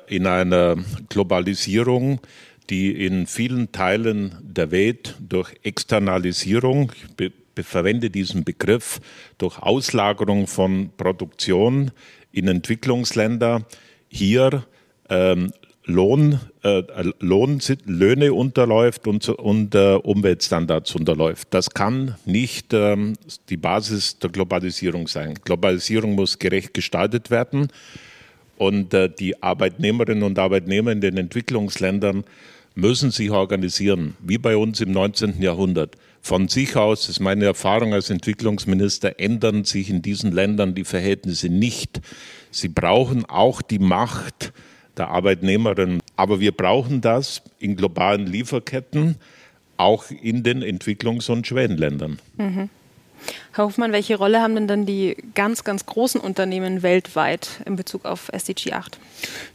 in 0.08 0.28
einer 0.28 0.78
Globalisierung, 1.10 2.20
die 2.70 3.06
in 3.06 3.28
vielen 3.28 3.72
Teilen 3.72 4.38
der 4.42 4.72
Welt 4.72 5.16
durch 5.20 5.54
Externalisierung, 5.64 6.92
ich 7.20 7.66
verwende 7.66 8.10
diesen 8.10 8.44
Begriff, 8.44 9.00
durch 9.38 9.60
Auslagerung 9.60 10.48
von 10.48 10.92
Produktion 10.96 11.92
in 12.32 12.48
Entwicklungsländer 12.48 13.66
hier 14.08 14.64
ähm, 15.10 15.52
Lohn, 15.86 16.40
äh, 16.64 16.84
Lohn, 17.20 17.60
Löhne 17.86 18.34
unterläuft 18.34 19.08
und, 19.08 19.28
und 19.30 19.76
äh, 19.76 19.96
Umweltstandards 19.96 20.96
unterläuft. 20.96 21.48
Das 21.52 21.72
kann 21.72 22.16
nicht 22.26 22.74
ähm, 22.74 23.14
die 23.50 23.58
Basis 23.58 24.20
der 24.20 24.30
Globalisierung 24.30 25.08
sein. 25.08 25.34
Globalisierung 25.44 26.14
muss 26.14 26.40
gerecht 26.40 26.74
gestaltet 26.74 27.32
werden. 27.32 27.70
Und 28.62 28.94
äh, 28.94 29.10
die 29.10 29.42
Arbeitnehmerinnen 29.42 30.22
und 30.22 30.38
Arbeitnehmer 30.38 30.92
in 30.92 31.02
den 31.02 31.18
Entwicklungsländern 31.18 32.24
müssen 32.76 33.10
sich 33.10 33.32
organisieren, 33.32 34.16
wie 34.22 34.38
bei 34.38 34.56
uns 34.56 34.82
im 34.82 34.92
19. 34.92 35.42
Jahrhundert. 35.42 35.96
Von 36.22 36.48
sich 36.48 36.76
aus, 36.76 37.08
das 37.08 37.10
ist 37.10 37.20
meine 37.22 37.46
Erfahrung 37.46 37.96
als 37.96 38.12
Entwicklungsminister, 38.12 39.20
ändern 39.20 39.64
sich 39.64 39.90
in 39.90 40.04
diesen 40.04 40.32
Ländern 40.32 40.76
die 40.76 40.84
Verhältnisse 40.84 41.50
nicht. 41.50 42.02
Sie 42.52 42.68
brauchen 42.68 43.26
auch 43.26 43.64
die 43.64 43.80
Macht 43.80 44.54
der 44.96 45.08
Arbeitnehmerinnen. 45.08 46.00
Aber 46.16 46.40
wir 46.40 46.52
brauchen 46.52 47.02
das 47.02 47.42
in 47.58 47.76
globalen 47.76 48.28
Lieferketten, 48.28 49.16
auch 49.78 50.12
in 50.12 50.44
den 50.44 50.62
Entwicklungs- 50.62 51.32
und 51.32 51.48
Schwellenländern. 51.48 52.20
Mhm. 52.38 52.70
Herr 53.54 53.66
Hofmann, 53.66 53.92
welche 53.92 54.18
Rolle 54.18 54.42
haben 54.42 54.56
denn 54.56 54.68
dann 54.68 54.86
die 54.86 55.18
ganz, 55.36 55.64
ganz 55.64 55.86
großen 55.86 56.22
Unternehmen 56.22 56.84
weltweit 56.84 57.62
in 57.66 57.76
Bezug 57.76 58.06
auf 58.06 58.30
SDG 58.32 58.74
8? 58.74 58.98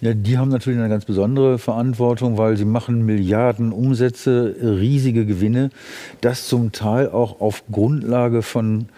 Ja, 0.00 0.12
die 0.12 0.36
haben 0.36 0.50
natürlich 0.50 0.78
eine 0.78 0.88
ganz 0.88 1.04
besondere 1.04 1.58
Verantwortung, 1.58 2.36
weil 2.36 2.56
sie 2.56 2.64
machen 2.64 3.06
Milliarden 3.06 3.72
Umsätze, 3.72 4.54
riesige 4.60 5.24
Gewinne, 5.24 5.70
das 6.20 6.46
zum 6.46 6.72
Teil 6.72 7.08
auch 7.08 7.40
auf 7.40 7.62
Grundlage 7.70 8.42
von 8.42 8.88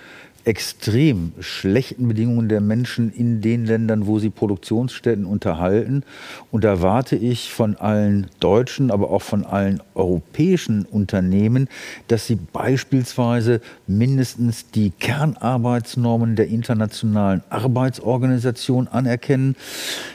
extrem 0.49 1.35
schlechten 1.40 2.09
Bedingungen 2.09 2.49
der 2.49 2.62
Menschen 2.62 3.12
in 3.12 3.43
den 3.43 3.67
Ländern, 3.67 4.07
wo 4.07 4.19
sie 4.19 4.31
Produktionsstätten 4.31 5.26
unterhalten. 5.26 6.05
Und 6.50 6.64
da 6.64 6.81
warte 6.81 7.17
ich 7.17 7.52
von 7.52 7.76
allen 7.76 8.28
deutschen, 8.40 8.90
aber 8.90 9.11
auch 9.11 9.21
von 9.21 9.45
allen 9.45 9.83
europäischen 9.95 10.87
Unternehmen, 10.87 11.69
dass 12.09 12.26
sie 12.26 12.37
beispielsweise 12.37 13.61
mindestens 13.87 14.71
die 14.71 14.88
Kernarbeitsnormen 14.88 16.35
der 16.35 16.49
Internationalen 16.49 17.43
Arbeitsorganisation 17.50 18.88
anerkennen. 18.88 19.55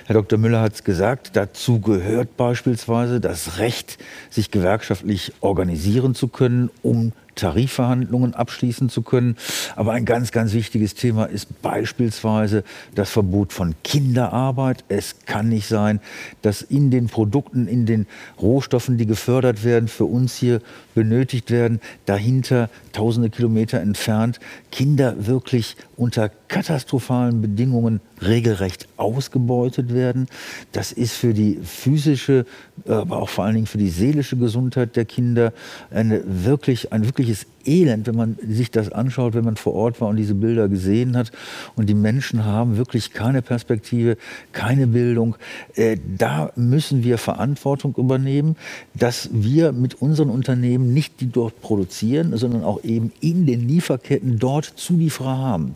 Herr 0.07 0.15
Dr. 0.15 0.39
Müller 0.39 0.61
hat 0.61 0.73
es 0.73 0.83
gesagt, 0.83 1.35
dazu 1.35 1.79
gehört 1.79 2.37
beispielsweise 2.37 3.19
das 3.19 3.59
Recht, 3.59 3.99
sich 4.31 4.49
gewerkschaftlich 4.49 5.31
organisieren 5.41 6.15
zu 6.15 6.27
können, 6.27 6.71
um 6.81 7.11
Tarifverhandlungen 7.35 8.33
abschließen 8.33 8.89
zu 8.89 9.01
können. 9.01 9.35
Aber 9.75 9.93
ein 9.93 10.05
ganz, 10.05 10.31
ganz 10.31 10.53
wichtiges 10.53 10.95
Thema 10.95 11.25
ist 11.25 11.61
beispielsweise 11.61 12.63
das 12.95 13.09
Verbot 13.09 13.53
von 13.53 13.75
Kinderarbeit. 13.83 14.83
Es 14.89 15.15
kann 15.25 15.49
nicht 15.49 15.67
sein, 15.67 15.99
dass 16.41 16.61
in 16.61 16.91
den 16.91 17.07
Produkten, 17.07 17.67
in 17.67 17.85
den 17.85 18.07
Rohstoffen, 18.41 18.97
die 18.97 19.05
gefördert 19.05 19.63
werden, 19.63 19.87
für 19.87 20.05
uns 20.05 20.35
hier 20.35 20.61
benötigt 20.95 21.51
werden, 21.51 21.81
dahinter 22.05 22.69
tausende 22.91 23.29
Kilometer 23.29 23.79
entfernt, 23.79 24.39
Kinder 24.71 25.25
wirklich 25.25 25.75
unter 25.97 26.29
katastrophalen 26.53 27.41
Bedingungen 27.41 27.99
regelrecht 28.21 28.87
ausgebeutet 28.97 29.91
werden. 29.91 30.27
Das 30.71 30.91
ist 30.91 31.13
für 31.13 31.33
die 31.33 31.59
physische, 31.63 32.45
aber 32.87 33.23
auch 33.23 33.29
vor 33.29 33.45
allen 33.45 33.55
Dingen 33.55 33.65
für 33.65 33.79
die 33.79 33.89
seelische 33.89 34.37
Gesundheit 34.37 34.95
der 34.95 35.05
Kinder 35.05 35.51
eine 35.89 36.21
wirklich, 36.27 36.93
ein 36.93 37.05
wirkliches 37.05 37.47
Elend, 37.65 38.05
wenn 38.05 38.15
man 38.15 38.37
sich 38.47 38.69
das 38.69 38.91
anschaut, 38.91 39.33
wenn 39.33 39.45
man 39.45 39.55
vor 39.55 39.73
Ort 39.73 39.99
war 39.99 40.09
und 40.09 40.17
diese 40.17 40.35
Bilder 40.35 40.69
gesehen 40.69 41.17
hat. 41.17 41.31
Und 41.75 41.89
die 41.89 41.95
Menschen 41.95 42.45
haben 42.45 42.77
wirklich 42.77 43.13
keine 43.13 43.41
Perspektive, 43.41 44.17
keine 44.51 44.85
Bildung. 44.85 45.35
Äh, 45.73 45.97
da 46.17 46.51
müssen 46.55 47.03
wir 47.03 47.17
Verantwortung 47.17 47.95
übernehmen, 47.97 48.57
dass 48.93 49.29
wir 49.31 49.71
mit 49.71 50.03
unseren 50.03 50.29
Unternehmen 50.29 50.93
nicht 50.93 51.19
die 51.19 51.31
dort 51.31 51.61
produzieren, 51.61 52.37
sondern 52.37 52.63
auch 52.63 52.83
eben 52.83 53.11
in 53.21 53.47
den 53.47 53.67
Lieferketten 53.67 54.37
dort 54.37 54.65
Zulieferer 54.65 55.37
haben. 55.39 55.75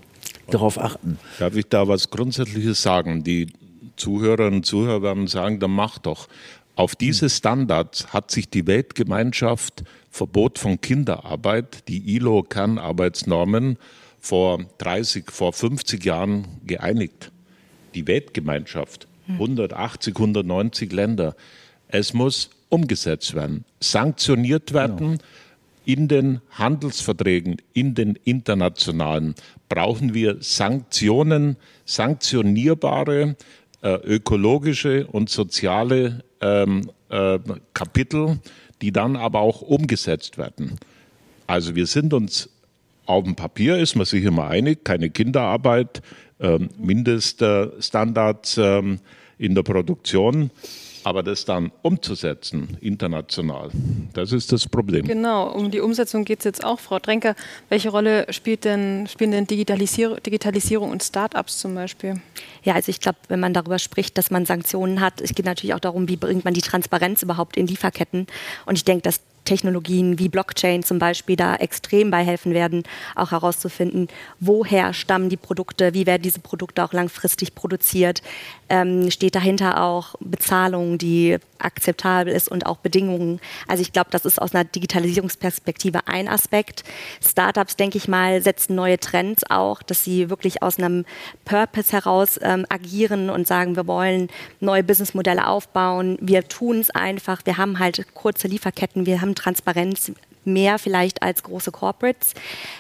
Darauf 0.52 0.80
achten. 0.80 1.20
Darf 1.40 1.56
ich 1.56 1.68
da 1.68 1.88
was 1.88 2.10
Grundsätzliches 2.10 2.82
sagen? 2.82 3.24
Die 3.24 3.48
Zuhörerinnen 3.98 4.56
und 4.56 4.66
Zuhörer 4.66 5.02
werden 5.02 5.28
sagen, 5.28 5.60
dann 5.60 5.72
mach 5.72 5.98
doch. 5.98 6.28
Auf 6.76 6.96
diese 6.96 7.30
Standards 7.30 8.14
hat 8.14 8.32
sich 8.32 8.50
die 8.50 8.68
Weltgemeinschaft 8.68 9.84
Verbot 10.12 10.60
von 10.60 10.80
Kinderarbeit, 10.80 11.88
die 11.88 12.16
ILO-Kernarbeitsnormen, 12.16 13.78
vor 14.20 14.66
30, 14.80 15.32
vor 15.32 15.54
50 15.54 16.04
Jahren 16.04 16.48
geeinigt. 16.66 17.32
Die 17.96 18.08
Weltgemeinschaft, 18.08 19.08
180, 19.28 20.16
190 20.16 20.92
Länder. 20.92 21.36
Es 21.88 22.14
muss 22.14 22.50
umgesetzt 22.70 23.34
werden, 23.36 23.64
sanktioniert 23.80 24.74
werden. 24.74 24.98
Genau. 24.98 25.24
In 25.88 26.10
den 26.10 26.42
Handelsverträgen, 26.52 27.62
in 27.72 27.96
den 27.96 28.20
internationalen, 28.26 29.36
brauchen 29.70 30.14
wir 30.14 30.36
Sanktionen, 30.42 31.56
sanktionierbare 31.86 33.38
äh, 33.82 33.94
ökologische 34.04 35.08
und 35.08 35.30
soziale 35.30 36.26
ähm, 36.42 36.92
äh, 37.08 37.40
Kapitel, 37.74 38.40
die 38.82 38.92
dann 38.92 39.16
aber 39.16 39.40
auch 39.40 39.62
umgesetzt 39.62 40.38
werden. 40.38 40.78
Also 41.48 41.74
wir 41.74 41.86
sind 41.86 42.14
uns 42.14 42.50
auf 43.06 43.24
dem 43.24 43.36
Papier 43.38 43.78
ist 43.78 43.96
man 43.96 44.06
sich 44.06 44.26
immer 44.26 44.50
einig, 44.50 44.84
keine 44.84 45.10
Kinderarbeit, 45.10 46.02
ähm, 46.42 46.68
Mindeststandards 46.78 48.58
ähm, 48.58 49.00
in 49.38 49.56
der 49.56 49.64
Produktion. 49.64 50.52
Aber 51.08 51.24
das 51.24 51.46
dann 51.46 51.72
umzusetzen 51.84 52.78
international, 52.82 53.70
das 54.12 54.34
ist 54.34 54.52
das 54.52 54.68
Problem. 54.68 55.08
Genau, 55.08 55.50
um 55.50 55.72
die 55.72 55.80
Umsetzung 55.80 56.26
geht 56.26 56.40
es 56.40 56.44
jetzt 56.44 56.66
auch. 56.66 56.82
Frau 56.82 57.00
Drenker, 57.00 57.34
welche 57.70 57.88
Rolle 57.88 58.28
spielt 58.34 58.66
denn, 58.66 59.08
spielen 59.08 59.32
denn 59.32 59.48
Digitalisierung, 59.48 60.22
Digitalisierung 60.22 60.92
und 60.92 61.02
Start-ups 61.02 61.60
zum 61.60 61.76
Beispiel? 61.76 62.20
Ja, 62.64 62.74
also 62.74 62.90
ich 62.90 63.00
glaube, 63.00 63.20
wenn 63.30 63.40
man 63.40 63.54
darüber 63.54 63.80
spricht, 63.80 64.18
dass 64.18 64.32
man 64.32 64.46
Sanktionen 64.46 65.00
hat, 65.00 65.22
es 65.22 65.34
geht 65.34 65.46
natürlich 65.46 65.74
auch 65.74 65.80
darum, 65.80 66.10
wie 66.10 66.18
bringt 66.18 66.44
man 66.44 66.54
die 66.54 66.60
Transparenz 66.60 67.24
überhaupt 67.24 67.56
in 67.56 67.68
Lieferketten. 67.68 68.28
Und 68.66 68.76
ich 68.76 68.84
denke, 68.84 69.04
dass 69.04 69.22
Technologien 69.48 70.20
wie 70.20 70.30
Blockchain 70.30 70.84
zum 70.84 71.00
Beispiel 71.00 71.38
da 71.38 71.56
extrem 71.56 72.12
bei 72.12 72.24
helfen 72.24 72.54
werden, 72.54 72.84
auch 73.16 73.32
herauszufinden, 73.32 74.10
woher 74.40 74.94
stammen 74.94 75.30
die 75.30 75.38
Produkte, 75.38 75.94
wie 75.94 76.06
werden 76.06 76.22
diese 76.22 76.42
Produkte 76.42 76.84
auch 76.84 76.94
langfristig 76.94 77.56
produziert, 77.56 78.22
ähm, 78.70 79.10
steht 79.10 79.36
dahinter 79.36 79.82
auch 79.82 80.16
Bezahlung, 80.20 80.98
die 80.98 81.38
akzeptabel 81.60 82.34
ist 82.34 82.50
und 82.50 82.66
auch 82.66 82.78
Bedingungen. 82.78 83.40
Also 83.68 83.82
ich 83.82 83.94
glaube, 83.94 84.10
das 84.12 84.26
ist 84.26 84.42
aus 84.42 84.54
einer 84.54 84.66
Digitalisierungsperspektive 84.66 86.08
ein 86.08 86.28
Aspekt. 86.28 86.84
Startups, 87.24 87.78
denke 87.78 87.98
ich 87.98 88.08
mal, 88.08 88.42
setzen 88.42 88.76
neue 88.76 89.00
Trends 89.00 89.44
auch, 89.50 89.82
dass 89.82 90.04
sie 90.04 90.30
wirklich 90.30 90.62
aus 90.62 90.78
einem 90.78 91.06
Purpose 91.46 91.92
heraus 91.94 92.40
ähm, 92.42 92.66
agieren 92.70 93.30
und 93.30 93.48
sagen, 93.48 93.76
wir 93.76 93.88
wollen 93.88 94.30
neue 94.60 94.84
Businessmodelle 94.84 95.48
aufbauen. 95.48 96.18
Wir 96.22 96.48
tun 96.48 96.80
es 96.80 96.90
einfach. 96.90 97.42
Wir 97.46 97.58
haben 97.58 97.80
halt 97.80 98.06
kurze 98.14 98.48
Lieferketten, 98.48 99.06
wir 99.06 99.22
haben 99.22 99.36
Transparenz, 99.38 100.12
mehr 100.44 100.80
vielleicht 100.80 101.24
als 101.24 101.44
große 101.44 101.72
Corporates. 101.72 102.34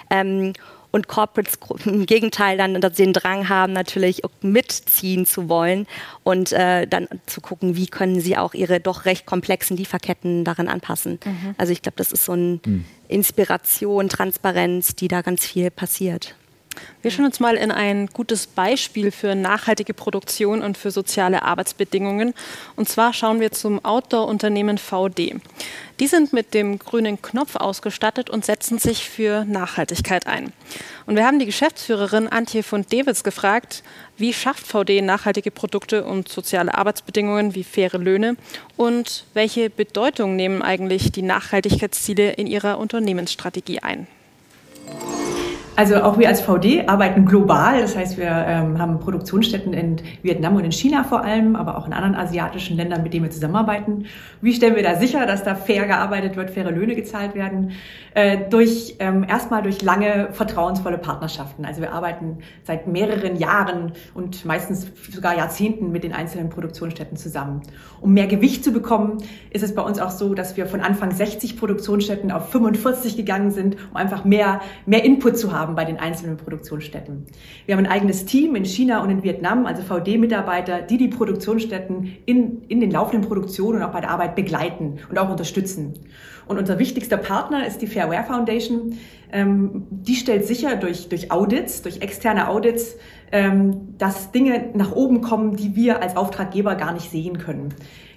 Ähm, 0.09 0.53
und 0.91 1.07
Corporates 1.07 1.59
im 1.85 2.05
Gegenteil 2.05 2.57
dann 2.57 2.79
den 2.81 3.13
Drang 3.13 3.49
haben, 3.49 3.73
natürlich 3.73 4.21
mitziehen 4.41 5.25
zu 5.25 5.49
wollen 5.49 5.85
und 6.23 6.51
äh, 6.51 6.87
dann 6.87 7.07
zu 7.25 7.41
gucken, 7.41 7.75
wie 7.75 7.87
können 7.87 8.19
sie 8.19 8.37
auch 8.37 8.53
ihre 8.53 8.79
doch 8.79 9.05
recht 9.05 9.25
komplexen 9.25 9.77
Lieferketten 9.77 10.43
daran 10.43 10.67
anpassen. 10.67 11.19
Mhm. 11.23 11.55
Also 11.57 11.73
ich 11.73 11.81
glaube, 11.81 11.97
das 11.97 12.11
ist 12.11 12.25
so 12.25 12.33
eine 12.33 12.59
mhm. 12.65 12.85
Inspiration, 13.07 14.09
Transparenz, 14.09 14.95
die 14.95 15.07
da 15.07 15.21
ganz 15.21 15.45
viel 15.45 15.71
passiert. 15.71 16.35
Wir 17.01 17.11
schauen 17.11 17.25
uns 17.25 17.39
mal 17.39 17.55
in 17.55 17.71
ein 17.71 18.07
gutes 18.07 18.47
Beispiel 18.47 19.11
für 19.11 19.35
nachhaltige 19.35 19.93
Produktion 19.93 20.61
und 20.61 20.77
für 20.77 20.91
soziale 20.91 21.43
Arbeitsbedingungen. 21.43 22.33
Und 22.75 22.89
zwar 22.89 23.13
schauen 23.13 23.39
wir 23.39 23.51
zum 23.51 23.83
Outdoor-Unternehmen 23.85 24.77
VD. 24.77 25.35
Die 25.99 26.07
sind 26.07 26.33
mit 26.33 26.53
dem 26.53 26.77
grünen 26.77 27.21
Knopf 27.21 27.55
ausgestattet 27.55 28.29
und 28.29 28.45
setzen 28.45 28.77
sich 28.77 29.09
für 29.09 29.45
Nachhaltigkeit 29.45 30.27
ein. 30.27 30.53
Und 31.05 31.15
wir 31.15 31.25
haben 31.25 31.39
die 31.39 31.45
Geschäftsführerin 31.45 32.27
Antje 32.27 32.61
von 32.61 32.85
Dewitz 32.85 33.23
gefragt, 33.23 33.83
wie 34.17 34.33
schafft 34.33 34.67
VD 34.67 35.01
nachhaltige 35.01 35.51
Produkte 35.51 36.03
und 36.03 36.29
soziale 36.29 36.75
Arbeitsbedingungen 36.75 37.55
wie 37.55 37.63
faire 37.63 37.97
Löhne 37.97 38.35
und 38.75 39.25
welche 39.33 39.69
Bedeutung 39.69 40.35
nehmen 40.35 40.61
eigentlich 40.61 41.11
die 41.11 41.21
Nachhaltigkeitsziele 41.21 42.33
in 42.33 42.45
ihrer 42.45 42.77
Unternehmensstrategie 42.77 43.79
ein? 43.79 44.07
Also 45.77 45.97
auch 45.97 46.17
wir 46.17 46.27
als 46.27 46.41
VD 46.41 46.87
arbeiten 46.87 47.27
global. 47.27 47.79
Das 47.81 47.95
heißt, 47.95 48.17
wir 48.17 48.25
ähm, 48.25 48.79
haben 48.79 48.99
Produktionsstätten 48.99 49.73
in 49.73 49.97
Vietnam 50.23 50.55
und 50.55 50.65
in 50.65 50.71
China 50.71 51.03
vor 51.03 51.23
allem, 51.23 51.55
aber 51.55 51.77
auch 51.77 51.85
in 51.85 51.93
anderen 51.93 52.15
asiatischen 52.15 52.75
Ländern, 52.75 53.03
mit 53.03 53.13
denen 53.13 53.25
wir 53.25 53.29
zusammenarbeiten. 53.29 54.05
Wie 54.41 54.55
stellen 54.55 54.75
wir 54.75 54.81
da 54.81 54.95
sicher, 54.95 55.27
dass 55.27 55.43
da 55.43 55.53
fair 55.53 55.85
gearbeitet 55.85 56.35
wird, 56.35 56.49
faire 56.49 56.71
Löhne 56.71 56.95
gezahlt 56.95 57.35
werden? 57.35 57.73
Äh, 58.17 58.49
durch 58.49 58.95
ähm, 58.97 59.23
erstmal 59.29 59.61
durch 59.61 59.83
lange 59.83 60.29
vertrauensvolle 60.31 60.97
Partnerschaften. 60.97 61.65
Also 61.65 61.81
wir 61.81 61.93
arbeiten 61.93 62.39
seit 62.63 62.87
mehreren 62.87 63.35
Jahren 63.35 63.91
und 64.15 64.43
meistens 64.43 64.87
sogar 65.13 65.37
Jahrzehnten 65.37 65.91
mit 65.91 66.03
den 66.03 66.13
einzelnen 66.13 66.49
Produktionsstätten 66.49 67.15
zusammen. 67.15 67.61
Um 68.01 68.15
mehr 68.15 68.25
Gewicht 68.25 68.63
zu 68.63 68.71
bekommen, 68.71 69.19
ist 69.51 69.63
es 69.63 69.75
bei 69.75 69.83
uns 69.83 69.99
auch 69.99 70.09
so, 70.09 70.33
dass 70.33 70.57
wir 70.57 70.65
von 70.65 70.79
Anfang 70.81 71.11
60 71.11 71.59
Produktionsstätten 71.59 72.31
auf 72.31 72.49
45 72.49 73.17
gegangen 73.17 73.51
sind, 73.51 73.77
um 73.91 73.97
einfach 73.97 74.25
mehr 74.25 74.61
mehr 74.87 75.05
Input 75.05 75.37
zu 75.37 75.51
haben 75.51 75.75
bei 75.75 75.85
den 75.85 75.99
einzelnen 75.99 76.37
Produktionsstätten. 76.37 77.27
Wir 77.67 77.77
haben 77.77 77.85
ein 77.85 77.91
eigenes 77.91 78.25
Team 78.25 78.55
in 78.55 78.65
China 78.65 79.03
und 79.03 79.11
in 79.11 79.21
Vietnam, 79.21 79.67
also 79.67 79.83
VD-Mitarbeiter, 79.83 80.81
die 80.81 80.97
die 80.97 81.09
Produktionsstätten 81.09 82.13
in, 82.25 82.63
in 82.63 82.79
den 82.79 82.89
laufenden 82.89 83.29
Produktionen 83.29 83.77
und 83.77 83.83
auch 83.83 83.93
bei 83.93 84.01
der 84.01 84.09
Arbeit 84.09 84.35
begleiten 84.35 84.97
und 85.07 85.19
auch 85.19 85.29
unterstützen. 85.29 85.93
Und 86.47 86.57
unser 86.57 86.79
wichtigster 86.79 87.17
Partner 87.17 87.67
ist 87.67 87.81
die 87.81 87.87
Fairware 88.07 88.23
Foundation. 88.25 88.97
Ähm, 89.31 89.87
die 89.89 90.15
stellt 90.15 90.45
sicher 90.45 90.77
durch, 90.77 91.09
durch 91.09 91.31
Audits, 91.31 91.81
durch 91.81 92.01
externe 92.01 92.47
Audits, 92.47 92.95
ähm, 93.31 93.97
dass 93.97 94.31
Dinge 94.31 94.69
nach 94.73 94.93
oben 94.93 95.21
kommen, 95.21 95.55
die 95.57 95.75
wir 95.75 96.01
als 96.01 96.15
Auftraggeber 96.15 96.75
gar 96.75 96.93
nicht 96.93 97.11
sehen 97.11 97.37
können. 97.37 97.73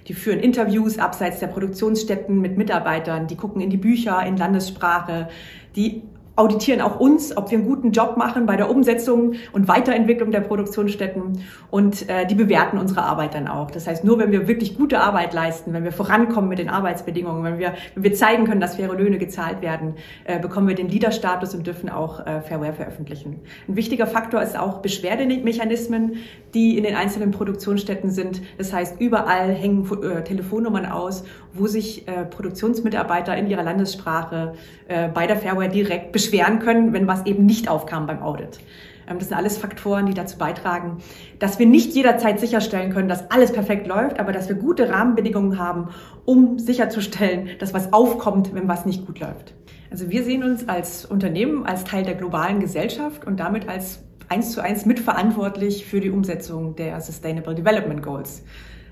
Die 0.07 0.13
führen 0.13 0.39
Interviews 0.39 0.97
abseits 0.97 1.39
der 1.39 1.47
Produktionsstätten 1.47 2.39
mit 2.39 2.57
Mitarbeitern, 2.57 3.27
die 3.27 3.35
gucken 3.35 3.61
in 3.61 3.69
die 3.69 3.77
Bücher 3.77 4.25
in 4.25 4.37
Landessprache, 4.37 5.27
die 5.75 6.01
auditieren 6.35 6.81
auch 6.81 6.99
uns, 6.99 7.35
ob 7.35 7.51
wir 7.51 7.57
einen 7.57 7.67
guten 7.67 7.91
Job 7.91 8.15
machen 8.17 8.45
bei 8.45 8.55
der 8.55 8.69
Umsetzung 8.69 9.33
und 9.51 9.67
Weiterentwicklung 9.67 10.31
der 10.31 10.39
Produktionsstätten 10.39 11.43
und 11.69 12.09
äh, 12.09 12.25
die 12.25 12.35
bewerten 12.35 12.77
unsere 12.77 13.03
Arbeit 13.03 13.33
dann 13.33 13.47
auch. 13.47 13.69
Das 13.69 13.87
heißt, 13.87 14.03
nur 14.03 14.17
wenn 14.17 14.31
wir 14.31 14.47
wirklich 14.47 14.77
gute 14.77 14.99
Arbeit 14.99 15.33
leisten, 15.33 15.73
wenn 15.73 15.83
wir 15.83 15.91
vorankommen 15.91 16.49
mit 16.49 16.59
den 16.59 16.69
Arbeitsbedingungen, 16.69 17.43
wenn 17.43 17.59
wir, 17.59 17.73
wenn 17.95 18.03
wir 18.03 18.13
zeigen 18.13 18.45
können, 18.45 18.61
dass 18.61 18.75
faire 18.75 18.95
Löhne 18.95 19.17
gezahlt 19.17 19.61
werden, 19.61 19.95
äh, 20.23 20.39
bekommen 20.39 20.67
wir 20.67 20.75
den 20.75 20.87
Leader-Status 20.87 21.53
und 21.53 21.67
dürfen 21.67 21.89
auch 21.89 22.25
äh, 22.25 22.41
Fairware 22.41 22.73
veröffentlichen. 22.73 23.41
Ein 23.67 23.75
wichtiger 23.75 24.07
Faktor 24.07 24.41
ist 24.41 24.57
auch 24.57 24.81
Beschwerdemechanismen, 24.81 26.15
die 26.53 26.77
in 26.77 26.83
den 26.83 26.95
einzelnen 26.95 27.31
Produktionsstätten 27.31 28.09
sind. 28.09 28.41
Das 28.57 28.71
heißt, 28.71 29.01
überall 29.01 29.51
hängen 29.51 29.85
äh, 30.01 30.23
Telefonnummern 30.23 30.85
aus, 30.85 31.23
wo 31.53 31.67
sich 31.67 32.07
äh, 32.07 32.25
Produktionsmitarbeiter 32.25 33.35
in 33.35 33.47
ihrer 33.47 33.63
Landessprache 33.63 34.53
äh, 34.87 35.09
bei 35.09 35.27
der 35.27 35.37
Fairware 35.37 35.69
direkt 35.69 36.11
beschweren 36.11 36.59
können, 36.59 36.93
wenn 36.93 37.07
was 37.07 37.25
eben 37.25 37.45
nicht 37.45 37.69
aufkam 37.69 38.07
beim 38.07 38.21
Audit. 38.21 38.59
Ähm, 39.07 39.19
das 39.19 39.29
sind 39.29 39.37
alles 39.37 39.57
Faktoren, 39.57 40.05
die 40.05 40.13
dazu 40.13 40.37
beitragen, 40.37 40.97
dass 41.39 41.59
wir 41.59 41.65
nicht 41.65 41.93
jederzeit 41.93 42.39
sicherstellen 42.39 42.91
können, 42.93 43.09
dass 43.09 43.29
alles 43.31 43.51
perfekt 43.51 43.87
läuft, 43.87 44.19
aber 44.19 44.31
dass 44.31 44.47
wir 44.47 44.55
gute 44.55 44.89
Rahmenbedingungen 44.89 45.59
haben, 45.59 45.89
um 46.25 46.59
sicherzustellen, 46.59 47.49
dass 47.59 47.73
was 47.73 47.93
aufkommt, 47.93 48.53
wenn 48.53 48.67
was 48.67 48.85
nicht 48.85 49.05
gut 49.05 49.19
läuft. 49.19 49.53
Also 49.89 50.09
wir 50.09 50.23
sehen 50.23 50.43
uns 50.43 50.69
als 50.69 51.05
Unternehmen, 51.05 51.65
als 51.65 51.83
Teil 51.83 52.03
der 52.03 52.15
globalen 52.15 52.61
Gesellschaft 52.61 53.27
und 53.27 53.39
damit 53.39 53.67
als 53.67 54.03
eins 54.29 54.53
zu 54.53 54.61
eins 54.61 54.85
mitverantwortlich 54.85 55.85
für 55.85 55.99
die 55.99 56.09
Umsetzung 56.09 56.77
der 56.77 57.01
Sustainable 57.01 57.53
Development 57.53 58.01
Goals. 58.01 58.43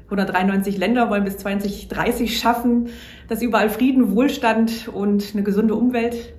193 0.10 0.78
Länder 0.78 1.10
wollen 1.10 1.24
bis 1.24 1.38
2030 1.38 2.40
schaffen, 2.40 2.90
dass 3.28 3.42
überall 3.42 3.70
Frieden, 3.70 4.16
Wohlstand 4.16 4.88
und 4.88 5.32
eine 5.34 5.44
gesunde 5.44 5.76
Umwelt 5.76 6.34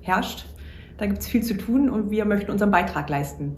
herrscht. 0.00 0.46
Da 0.96 1.06
gibt 1.06 1.18
es 1.18 1.26
viel 1.26 1.42
zu 1.42 1.56
tun 1.56 1.90
und 1.90 2.10
wir 2.10 2.24
möchten 2.24 2.50
unseren 2.50 2.70
Beitrag 2.70 3.08
leisten. 3.10 3.56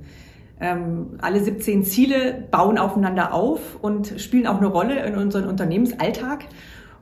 Ähm, 0.59 1.19
alle 1.21 1.43
17 1.43 1.85
Ziele 1.85 2.47
bauen 2.51 2.79
aufeinander 2.79 3.35
auf 3.35 3.79
und 3.81 4.15
spielen 4.21 4.47
auch 4.47 4.57
eine 4.57 4.69
Rolle 4.69 5.05
in 5.05 5.17
unserem 5.17 5.49
Unternehmensalltag. 5.49 6.47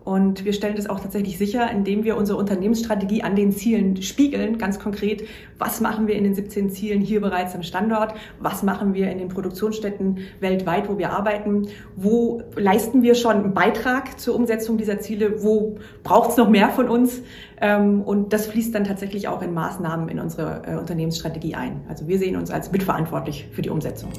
Und 0.04 0.44
wir 0.44 0.52
stellen 0.52 0.76
das 0.76 0.86
auch 0.86 1.00
tatsächlich 1.00 1.38
sicher, 1.38 1.70
indem 1.70 2.04
wir 2.04 2.18
unsere 2.18 2.38
Unternehmensstrategie 2.38 3.22
an 3.22 3.36
den 3.36 3.52
Zielen 3.52 4.02
spiegeln. 4.02 4.58
Ganz 4.58 4.78
konkret, 4.78 5.24
was 5.58 5.80
machen 5.80 6.06
wir 6.06 6.14
in 6.14 6.24
den 6.24 6.34
17 6.34 6.68
Zielen 6.70 7.00
hier 7.00 7.22
bereits 7.22 7.54
am 7.54 7.62
Standort? 7.62 8.14
Was 8.38 8.62
machen 8.62 8.92
wir 8.92 9.10
in 9.10 9.16
den 9.16 9.28
Produktionsstätten 9.28 10.18
weltweit, 10.40 10.90
wo 10.90 10.98
wir 10.98 11.10
arbeiten? 11.10 11.68
Wo 11.96 12.42
leisten 12.54 13.02
wir 13.02 13.14
schon 13.14 13.36
einen 13.36 13.54
Beitrag 13.54 14.20
zur 14.20 14.34
Umsetzung 14.34 14.76
dieser 14.76 15.00
Ziele? 15.00 15.42
Wo 15.42 15.78
braucht 16.02 16.32
es 16.32 16.36
noch 16.36 16.50
mehr 16.50 16.68
von 16.68 16.90
uns? 16.90 17.22
Ähm, 17.62 18.02
und 18.02 18.34
das 18.34 18.46
fließt 18.46 18.74
dann 18.74 18.84
tatsächlich 18.84 19.28
auch 19.28 19.40
in 19.40 19.54
Maßnahmen 19.54 20.10
in 20.10 20.20
unsere 20.20 20.62
äh, 20.66 20.76
Unternehmensstrategie 20.76 21.54
ein. 21.54 21.80
Also 21.88 22.06
wir 22.08 22.18
sehen 22.18 22.36
uns 22.36 22.50
als 22.50 22.70
mitverantwortlich 22.70 23.46
für 23.52 23.62
die 23.62 23.70
Umsetzung. 23.70 24.10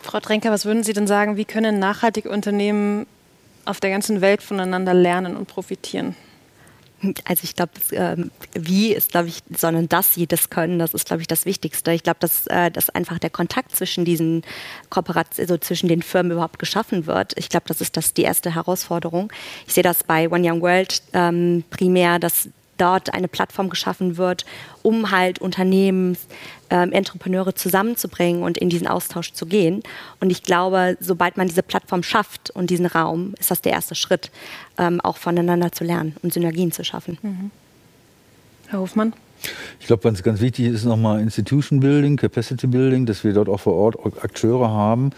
Frau 0.00 0.20
Trenker, 0.20 0.50
was 0.50 0.64
würden 0.64 0.84
Sie 0.84 0.94
denn 0.94 1.06
sagen, 1.06 1.36
wie 1.36 1.44
können 1.44 1.78
nachhaltige 1.78 2.30
Unternehmen 2.30 3.06
auf 3.66 3.80
der 3.80 3.90
ganzen 3.90 4.20
Welt 4.20 4.42
voneinander 4.42 4.94
lernen 4.94 5.36
und 5.36 5.46
profitieren? 5.46 6.16
Also 7.24 7.44
ich 7.44 7.54
glaube, 7.54 7.72
ähm, 7.92 8.30
wie 8.54 8.92
ist, 8.94 9.10
glaube 9.10 9.28
ich, 9.28 9.40
sondern 9.54 9.88
dass 9.88 10.14
sie 10.14 10.26
das 10.26 10.48
können, 10.48 10.78
das 10.78 10.94
ist, 10.94 11.06
glaube 11.06 11.20
ich, 11.20 11.28
das 11.28 11.44
Wichtigste. 11.44 11.92
Ich 11.92 12.02
glaube, 12.02 12.18
dass, 12.20 12.46
äh, 12.46 12.70
dass 12.70 12.88
einfach 12.88 13.18
der 13.18 13.30
Kontakt 13.30 13.76
zwischen 13.76 14.04
diesen 14.04 14.42
Kooperationen, 14.88 15.50
also 15.50 15.58
zwischen 15.58 15.88
den 15.88 16.02
Firmen 16.02 16.32
überhaupt 16.32 16.58
geschaffen 16.58 17.06
wird. 17.06 17.34
Ich 17.36 17.48
glaube, 17.48 17.66
das 17.68 17.80
ist 17.80 17.96
das 17.96 18.14
die 18.14 18.22
erste 18.22 18.54
Herausforderung. 18.54 19.32
Ich 19.66 19.74
sehe 19.74 19.82
das 19.82 20.04
bei 20.04 20.30
One 20.30 20.50
Young 20.50 20.62
World 20.62 21.02
ähm, 21.12 21.64
primär, 21.68 22.18
dass 22.18 22.48
dort 22.78 23.14
eine 23.14 23.28
Plattform 23.28 23.70
geschaffen 23.70 24.16
wird, 24.16 24.44
um 24.82 25.10
halt 25.10 25.40
Unternehmen, 25.40 26.16
ähm, 26.70 26.92
Entrepreneure 26.92 27.54
zusammenzubringen 27.54 28.42
und 28.42 28.58
in 28.58 28.68
diesen 28.68 28.86
Austausch 28.86 29.32
zu 29.32 29.46
gehen. 29.46 29.82
Und 30.20 30.30
ich 30.30 30.42
glaube, 30.42 30.96
sobald 31.00 31.36
man 31.36 31.48
diese 31.48 31.62
Plattform 31.62 32.02
schafft 32.02 32.50
und 32.50 32.70
diesen 32.70 32.86
Raum, 32.86 33.34
ist 33.38 33.50
das 33.50 33.60
der 33.60 33.72
erste 33.72 33.94
Schritt, 33.94 34.30
ähm, 34.78 35.00
auch 35.00 35.16
voneinander 35.16 35.72
zu 35.72 35.84
lernen 35.84 36.16
und 36.22 36.32
Synergien 36.32 36.72
zu 36.72 36.84
schaffen. 36.84 37.18
Mhm. 37.22 37.50
Herr 38.68 38.80
Hofmann? 38.80 39.12
Ich 39.80 39.86
glaube, 39.86 40.02
ganz, 40.02 40.22
ganz 40.22 40.40
wichtig 40.40 40.66
ist 40.66 40.84
nochmal 40.84 41.20
Institution 41.20 41.80
Building, 41.80 42.16
Capacity 42.16 42.66
Building, 42.66 43.04
dass 43.04 43.22
wir 43.22 43.34
dort 43.34 43.48
auch 43.48 43.60
vor 43.60 43.74
Ort 43.74 43.96
Akteure 44.22 44.70
haben, 44.70 45.10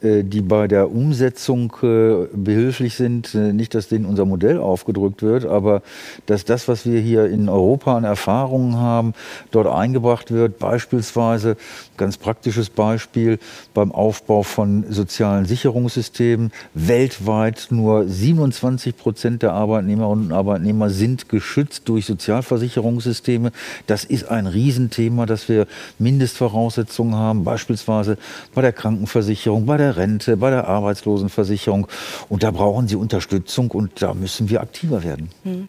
äh, 0.00 0.22
die 0.22 0.40
bei 0.40 0.68
der 0.68 0.90
Umsetzung 0.90 1.72
äh, 1.82 2.26
behilflich 2.34 2.94
sind. 2.94 3.34
Äh, 3.34 3.52
nicht, 3.52 3.74
dass 3.74 3.88
denen 3.88 4.06
unser 4.06 4.24
Modell 4.24 4.58
aufgedrückt 4.58 5.22
wird, 5.22 5.44
aber 5.44 5.82
dass 6.24 6.44
das, 6.44 6.66
was 6.66 6.86
wir 6.86 6.98
hier 7.00 7.26
in 7.26 7.48
Europa 7.48 7.96
an 7.96 8.04
Erfahrungen 8.04 8.76
haben, 8.76 9.12
dort 9.50 9.66
eingebracht 9.66 10.30
wird. 10.30 10.58
Beispielsweise, 10.58 11.56
ganz 11.98 12.16
praktisches 12.16 12.70
Beispiel, 12.70 13.38
beim 13.74 13.92
Aufbau 13.92 14.42
von 14.42 14.84
sozialen 14.88 15.44
Sicherungssystemen. 15.44 16.52
Weltweit 16.72 17.68
nur 17.70 18.08
27 18.08 18.96
Prozent 18.96 19.42
der 19.42 19.52
Arbeitnehmerinnen 19.52 20.26
und 20.26 20.32
Arbeitnehmer 20.32 20.88
sind 20.88 21.28
geschützt 21.28 21.82
durch 21.86 22.06
Sozialversicherungssysteme. 22.06 23.52
Das 23.86 24.04
ist 24.04 24.28
ein 24.28 24.46
Riesenthema, 24.46 25.26
dass 25.26 25.48
wir 25.48 25.66
Mindestvoraussetzungen 25.98 27.14
haben, 27.14 27.44
beispielsweise 27.44 28.18
bei 28.54 28.62
der 28.62 28.72
Krankenversicherung, 28.72 29.66
bei 29.66 29.76
der 29.76 29.96
Rente, 29.96 30.36
bei 30.36 30.50
der 30.50 30.66
Arbeitslosenversicherung. 30.66 31.86
Und 32.28 32.42
da 32.42 32.50
brauchen 32.50 32.88
sie 32.88 32.96
Unterstützung 32.96 33.70
und 33.70 34.02
da 34.02 34.14
müssen 34.14 34.48
wir 34.48 34.60
aktiver 34.60 35.02
werden. 35.02 35.30
Hm. 35.44 35.68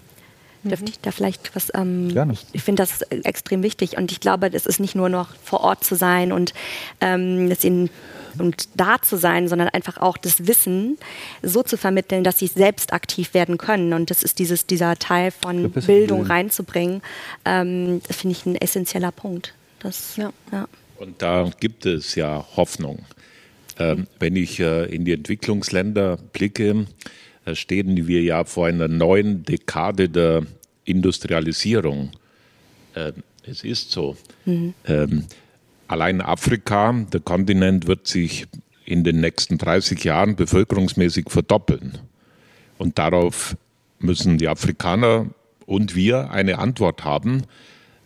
Dürfte 0.63 0.85
mhm. 0.85 0.89
ich 0.91 0.99
da 0.99 1.11
vielleicht 1.11 1.55
was? 1.55 1.71
Ähm, 1.73 2.09
Gerne. 2.13 2.33
Ich, 2.33 2.45
ich 2.53 2.63
finde 2.63 2.83
das 2.83 3.01
extrem 3.01 3.63
wichtig 3.63 3.97
und 3.97 4.11
ich 4.11 4.19
glaube, 4.19 4.49
es 4.53 4.65
ist 4.65 4.79
nicht 4.79 4.95
nur 4.95 5.09
noch 5.09 5.29
vor 5.43 5.61
Ort 5.61 5.83
zu 5.83 5.95
sein 5.95 6.31
und 6.31 6.53
ähm, 7.01 7.49
das 7.49 7.63
ihnen 7.63 7.89
und 8.39 8.69
da 8.75 9.01
zu 9.01 9.17
sein, 9.17 9.47
sondern 9.47 9.69
einfach 9.69 9.97
auch 9.97 10.17
das 10.17 10.47
Wissen 10.47 10.97
so 11.41 11.63
zu 11.63 11.77
vermitteln, 11.77 12.23
dass 12.23 12.39
sie 12.39 12.47
selbst 12.47 12.93
aktiv 12.93 13.33
werden 13.33 13.57
können. 13.57 13.93
Und 13.93 14.09
das 14.09 14.23
ist 14.23 14.39
dieses, 14.39 14.65
dieser 14.65 14.95
Teil 14.95 15.31
von 15.31 15.71
Bildung 15.71 16.23
reinzubringen. 16.23 17.01
Ähm, 17.45 18.01
das 18.07 18.17
finde 18.17 18.35
ich 18.37 18.45
ein 18.45 18.55
essentieller 18.55 19.11
Punkt. 19.11 19.53
Das, 19.79 20.17
ja. 20.17 20.31
ja. 20.51 20.67
Und 20.97 21.21
da 21.21 21.49
gibt 21.59 21.85
es 21.85 22.15
ja 22.15 22.45
Hoffnung. 22.55 23.05
Ähm, 23.79 24.07
wenn 24.19 24.35
ich 24.35 24.59
äh, 24.59 24.85
in 24.85 25.05
die 25.05 25.13
Entwicklungsländer 25.13 26.17
blicke, 26.33 26.87
stehen 27.55 28.07
wir 28.07 28.21
ja 28.21 28.43
vor 28.43 28.67
einer 28.67 28.87
neuen 28.87 29.43
Dekade 29.43 30.09
der 30.09 30.45
Industrialisierung. 30.85 32.11
Äh, 32.93 33.13
es 33.43 33.63
ist 33.63 33.91
so. 33.91 34.17
Mhm. 34.45 34.73
Ähm, 34.85 35.25
allein 35.87 36.21
Afrika, 36.21 36.93
der 37.13 37.21
Kontinent, 37.21 37.87
wird 37.87 38.07
sich 38.07 38.47
in 38.85 39.03
den 39.03 39.19
nächsten 39.19 39.57
30 39.57 40.03
Jahren 40.03 40.35
bevölkerungsmäßig 40.35 41.25
verdoppeln. 41.29 41.97
Und 42.77 42.97
darauf 42.97 43.55
müssen 43.99 44.37
die 44.37 44.47
Afrikaner 44.47 45.27
und 45.65 45.95
wir 45.95 46.31
eine 46.31 46.59
Antwort 46.59 47.03
haben, 47.03 47.43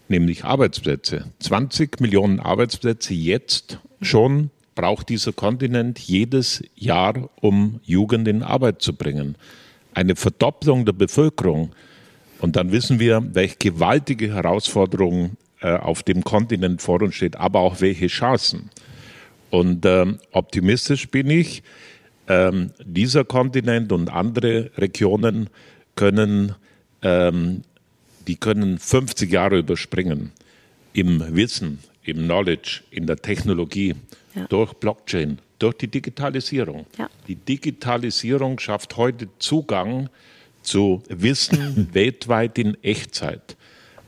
nämlich 0.07 0.43
Arbeitsplätze. 0.43 1.25
20 1.39 1.99
Millionen 1.99 2.39
Arbeitsplätze 2.39 3.13
jetzt 3.13 3.79
schon 4.01 4.49
braucht 4.75 5.09
dieser 5.09 5.33
Kontinent 5.33 5.99
jedes 5.99 6.63
Jahr, 6.75 7.29
um 7.41 7.79
Jugend 7.83 8.27
in 8.27 8.43
Arbeit 8.43 8.81
zu 8.81 8.93
bringen. 8.93 9.35
Eine 9.93 10.15
Verdopplung 10.15 10.85
der 10.85 10.93
Bevölkerung. 10.93 11.73
Und 12.39 12.55
dann 12.55 12.71
wissen 12.71 12.99
wir, 12.99 13.23
welche 13.33 13.57
gewaltige 13.57 14.33
Herausforderung 14.33 15.37
äh, 15.59 15.73
auf 15.73 16.03
dem 16.03 16.23
Kontinent 16.23 16.81
vor 16.81 17.01
uns 17.01 17.15
steht, 17.15 17.35
aber 17.35 17.59
auch 17.59 17.81
welche 17.81 18.07
Chancen. 18.07 18.69
Und 19.49 19.85
ähm, 19.85 20.19
optimistisch 20.31 21.09
bin 21.09 21.29
ich, 21.29 21.61
ähm, 22.27 22.71
dieser 22.83 23.25
Kontinent 23.25 23.91
und 23.91 24.09
andere 24.09 24.71
Regionen 24.77 25.49
können, 25.95 26.55
ähm, 27.01 27.61
die 28.27 28.37
können 28.37 28.79
50 28.79 29.31
Jahre 29.31 29.59
überspringen 29.59 30.31
im 30.93 31.23
Wissen, 31.35 31.79
im 32.03 32.17
Knowledge, 32.17 32.81
in 32.91 33.05
der 33.07 33.17
Technologie 33.17 33.95
ja. 34.35 34.45
durch 34.47 34.73
Blockchain, 34.73 35.39
durch 35.59 35.75
die 35.75 35.87
Digitalisierung. 35.87 36.85
Ja. 36.97 37.09
Die 37.27 37.35
Digitalisierung 37.35 38.59
schafft 38.59 38.97
heute 38.97 39.27
Zugang 39.39 40.09
zu 40.61 41.01
Wissen 41.09 41.89
weltweit 41.93 42.57
in 42.57 42.81
Echtzeit. 42.83 43.55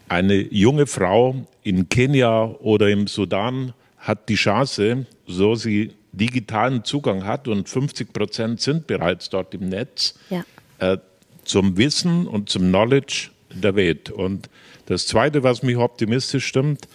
Eine 0.07 0.35
junge 0.35 0.85
Frau 0.85 1.47
in 1.63 1.89
Kenia 1.89 2.45
oder 2.59 2.89
im 2.89 3.07
Sudan 3.07 3.73
hat 3.97 4.29
die 4.29 4.35
Chance, 4.35 5.05
so 5.27 5.55
sie 5.55 5.91
digitalen 6.11 6.83
Zugang 6.83 7.25
hat 7.25 7.47
und 7.47 7.67
50 7.67 8.13
Prozent 8.13 8.61
sind 8.61 8.85
bereits 8.85 9.29
dort 9.29 9.53
im 9.53 9.69
Netz, 9.69 10.13
ja. 10.29 10.43
äh, 10.79 10.97
zum 11.43 11.77
Wissen 11.77 12.27
und 12.27 12.49
zum 12.49 12.63
Knowledge 12.63 13.29
der 13.53 13.75
Welt. 13.75 14.11
Und 14.11 14.49
das 14.85 15.07
Zweite, 15.07 15.43
was 15.43 15.63
mich 15.63 15.77
optimistisch 15.77 16.45
stimmt, 16.45 16.87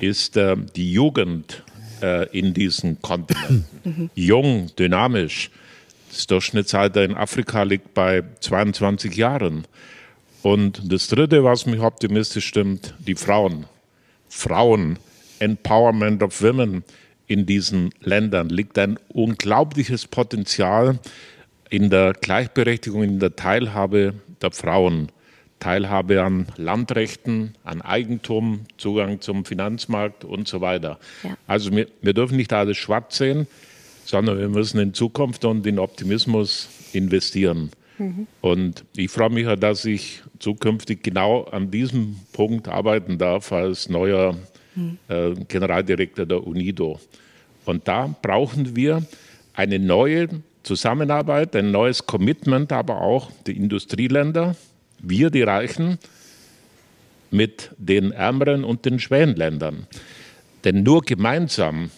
ist 0.00 0.36
äh, 0.36 0.56
die 0.74 0.92
Jugend 0.92 1.62
äh, 2.02 2.28
in 2.36 2.54
diesen 2.54 3.00
Kontinenten. 3.02 3.64
Mhm. 3.84 4.10
Jung, 4.14 4.70
dynamisch. 4.78 5.50
Das 6.10 6.26
Durchschnittsalter 6.26 7.04
in 7.04 7.14
Afrika 7.14 7.62
liegt 7.62 7.94
bei 7.94 8.22
22 8.40 9.16
Jahren. 9.16 9.66
Und 10.42 10.80
das 10.92 11.08
Dritte, 11.08 11.44
was 11.44 11.66
mich 11.66 11.80
optimistisch 11.80 12.46
stimmt, 12.46 12.94
die 12.98 13.16
Frauen. 13.16 13.66
Frauen, 14.28 14.98
Empowerment 15.40 16.22
of 16.22 16.40
Women 16.42 16.84
in 17.26 17.46
diesen 17.46 17.90
Ländern 18.00 18.48
liegt 18.48 18.78
ein 18.78 18.98
unglaubliches 19.08 20.06
Potenzial 20.06 20.98
in 21.68 21.90
der 21.90 22.12
Gleichberechtigung, 22.12 23.02
in 23.02 23.18
der 23.18 23.34
Teilhabe 23.34 24.14
der 24.40 24.52
Frauen. 24.52 25.10
Teilhabe 25.60 26.22
an 26.22 26.46
Landrechten, 26.56 27.54
an 27.64 27.82
Eigentum, 27.82 28.60
Zugang 28.76 29.20
zum 29.20 29.44
Finanzmarkt 29.44 30.24
und 30.24 30.46
so 30.46 30.60
weiter. 30.60 30.98
Ja. 31.22 31.36
Also 31.46 31.72
wir, 31.72 31.88
wir 32.02 32.12
dürfen 32.12 32.36
nicht 32.36 32.52
alles 32.52 32.76
schwarz 32.76 33.16
sehen, 33.16 33.46
sondern 34.04 34.38
wir 34.38 34.48
müssen 34.48 34.78
in 34.78 34.94
Zukunft 34.94 35.44
und 35.44 35.66
in 35.66 35.78
Optimismus 35.78 36.68
investieren. 36.92 37.70
Mhm. 37.98 38.26
Und 38.40 38.84
ich 38.96 39.10
freue 39.10 39.30
mich, 39.30 39.46
dass 39.58 39.84
ich 39.84 40.22
zukünftig 40.38 41.02
genau 41.02 41.44
an 41.44 41.70
diesem 41.70 42.16
Punkt 42.32 42.68
arbeiten 42.68 43.18
darf 43.18 43.52
als 43.52 43.88
neuer 43.88 44.36
mhm. 44.74 44.98
äh, 45.08 45.34
Generaldirektor 45.48 46.26
der 46.26 46.46
UNIDO. 46.46 47.00
Und 47.64 47.88
da 47.88 48.14
brauchen 48.22 48.76
wir 48.76 49.04
eine 49.54 49.78
neue 49.78 50.28
Zusammenarbeit, 50.62 51.56
ein 51.56 51.70
neues 51.70 52.06
Commitment, 52.06 52.72
aber 52.72 53.00
auch 53.00 53.30
die 53.46 53.56
Industrieländer, 53.56 54.56
wir, 54.98 55.30
die 55.30 55.42
Reichen, 55.42 55.98
mit 57.30 57.70
den 57.76 58.12
ärmeren 58.12 58.64
und 58.64 58.84
den 58.84 58.98
Schwellenländern. 58.98 59.86
Denn 60.64 60.82
nur 60.82 61.02
gemeinsam 61.02 61.90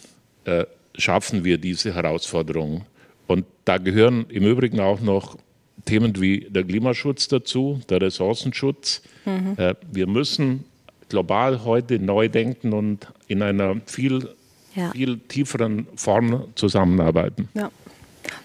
äh, 0.45 0.65
schaffen 0.95 1.45
wir 1.45 1.59
diese 1.59 1.95
Herausforderung. 1.95 2.85
Und 3.27 3.45
da 3.65 3.79
gehören 3.79 4.27
im 4.29 4.45
Übrigen 4.45 4.81
auch 4.81 5.01
noch 5.01 5.39
Themen 5.85 6.21
wie 6.21 6.47
der 6.51 6.65
Klimaschutz 6.65 7.29
dazu, 7.29 7.81
der 7.89 8.01
Ressourcenschutz. 8.03 9.03
Mhm. 9.25 9.55
Äh, 9.57 9.75
wir 9.91 10.07
müssen 10.07 10.65
global 11.09 11.65
heute 11.65 11.99
neu 11.99 12.29
denken 12.29 12.73
und 12.73 13.07
in 13.27 13.43
einer 13.43 13.81
viel, 13.87 14.29
ja. 14.75 14.91
viel 14.91 15.19
tieferen 15.19 15.87
Form 15.97 16.49
zusammenarbeiten. 16.55 17.49
Ja. 17.55 17.71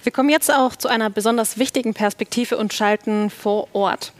Wir 0.03 0.11
kommen 0.11 0.29
jetzt 0.29 0.53
auch 0.53 0.75
zu 0.75 0.87
einer 0.87 1.09
besonders 1.09 1.57
wichtigen 1.57 1.93
Perspektive 1.93 2.57
und 2.57 2.73
schalten 2.73 3.29
vor 3.29 3.67
Ort 3.73 4.13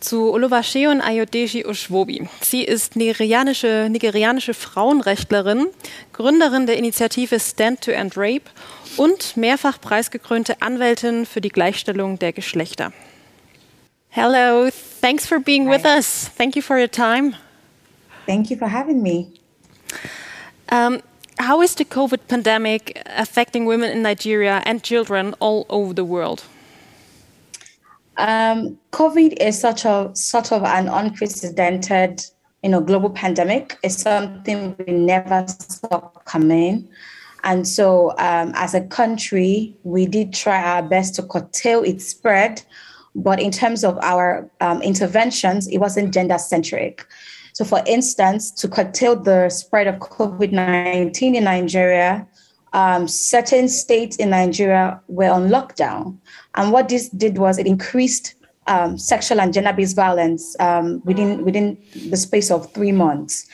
zu 0.00 0.32
Oluwaseun 0.32 1.00
Ayodeji 1.00 1.64
Oshwobi. 1.64 2.28
Sie 2.40 2.62
ist 2.62 2.96
nigerianische, 2.96 3.88
nigerianische 3.90 4.54
Frauenrechtlerin, 4.54 5.66
Gründerin 6.12 6.66
der 6.66 6.76
Initiative 6.76 7.40
Stand 7.40 7.80
to 7.82 7.90
End 7.90 8.16
Rape 8.16 8.44
und 8.96 9.36
mehrfach 9.36 9.80
preisgekrönte 9.80 10.62
Anwältin 10.62 11.26
für 11.26 11.40
die 11.40 11.48
Gleichstellung 11.48 12.18
der 12.18 12.32
Geschlechter. 12.32 12.92
Hello, 14.08 14.70
thanks 15.00 15.26
for 15.26 15.40
being 15.40 15.68
Hi. 15.68 15.76
with 15.76 15.84
us. 15.84 16.30
Thank 16.38 16.56
you 16.56 16.62
for 16.62 16.78
your 16.78 16.90
time. 16.90 17.34
Thank 18.26 18.50
you 18.50 18.56
for 18.56 18.70
having 18.70 19.02
me. 19.02 19.26
Um, 20.70 21.00
how 21.38 21.62
is 21.62 21.74
the 21.74 21.84
COVID 21.84 22.28
pandemic 22.28 23.02
affecting 23.06 23.66
women 23.66 23.90
in 23.90 24.02
Nigeria 24.02 24.62
and 24.64 24.82
children 24.82 25.34
all 25.40 25.66
over 25.68 25.92
the 25.92 26.04
world? 26.04 26.44
Um, 28.16 28.78
COVID 28.92 29.36
is 29.40 29.60
such 29.60 29.84
a 29.84 30.10
sort 30.14 30.52
of 30.52 30.62
an 30.64 30.88
unprecedented, 30.88 32.24
you 32.62 32.70
know, 32.70 32.80
global 32.80 33.10
pandemic. 33.10 33.76
It's 33.82 34.00
something 34.02 34.74
we 34.78 34.92
never 34.92 35.46
saw 35.46 36.00
coming. 36.24 36.88
And 37.44 37.68
so, 37.68 38.10
um, 38.18 38.52
as 38.56 38.74
a 38.74 38.80
country, 38.80 39.76
we 39.84 40.06
did 40.06 40.32
try 40.32 40.62
our 40.62 40.82
best 40.82 41.14
to 41.16 41.22
curtail 41.22 41.82
its 41.82 42.06
spread. 42.06 42.62
But 43.14 43.40
in 43.40 43.50
terms 43.50 43.84
of 43.84 43.98
our 44.02 44.50
um, 44.60 44.82
interventions, 44.82 45.68
it 45.68 45.78
wasn't 45.78 46.12
gender 46.12 46.38
centric. 46.38 47.06
So, 47.56 47.64
for 47.64 47.82
instance, 47.86 48.50
to 48.50 48.68
curtail 48.68 49.16
the 49.16 49.48
spread 49.48 49.86
of 49.86 49.94
COVID 49.94 50.52
19 50.52 51.34
in 51.34 51.44
Nigeria, 51.44 52.26
um, 52.74 53.08
certain 53.08 53.70
states 53.70 54.16
in 54.16 54.28
Nigeria 54.28 55.00
were 55.08 55.30
on 55.30 55.48
lockdown. 55.48 56.18
And 56.56 56.70
what 56.70 56.90
this 56.90 57.08
did 57.08 57.38
was 57.38 57.56
it 57.56 57.66
increased 57.66 58.34
um, 58.66 58.98
sexual 58.98 59.40
and 59.40 59.54
gender-based 59.54 59.96
violence 59.96 60.54
um, 60.60 61.00
within 61.06 61.46
within 61.46 61.78
the 62.10 62.18
space 62.18 62.50
of 62.50 62.70
three 62.74 62.92
months. 62.92 63.46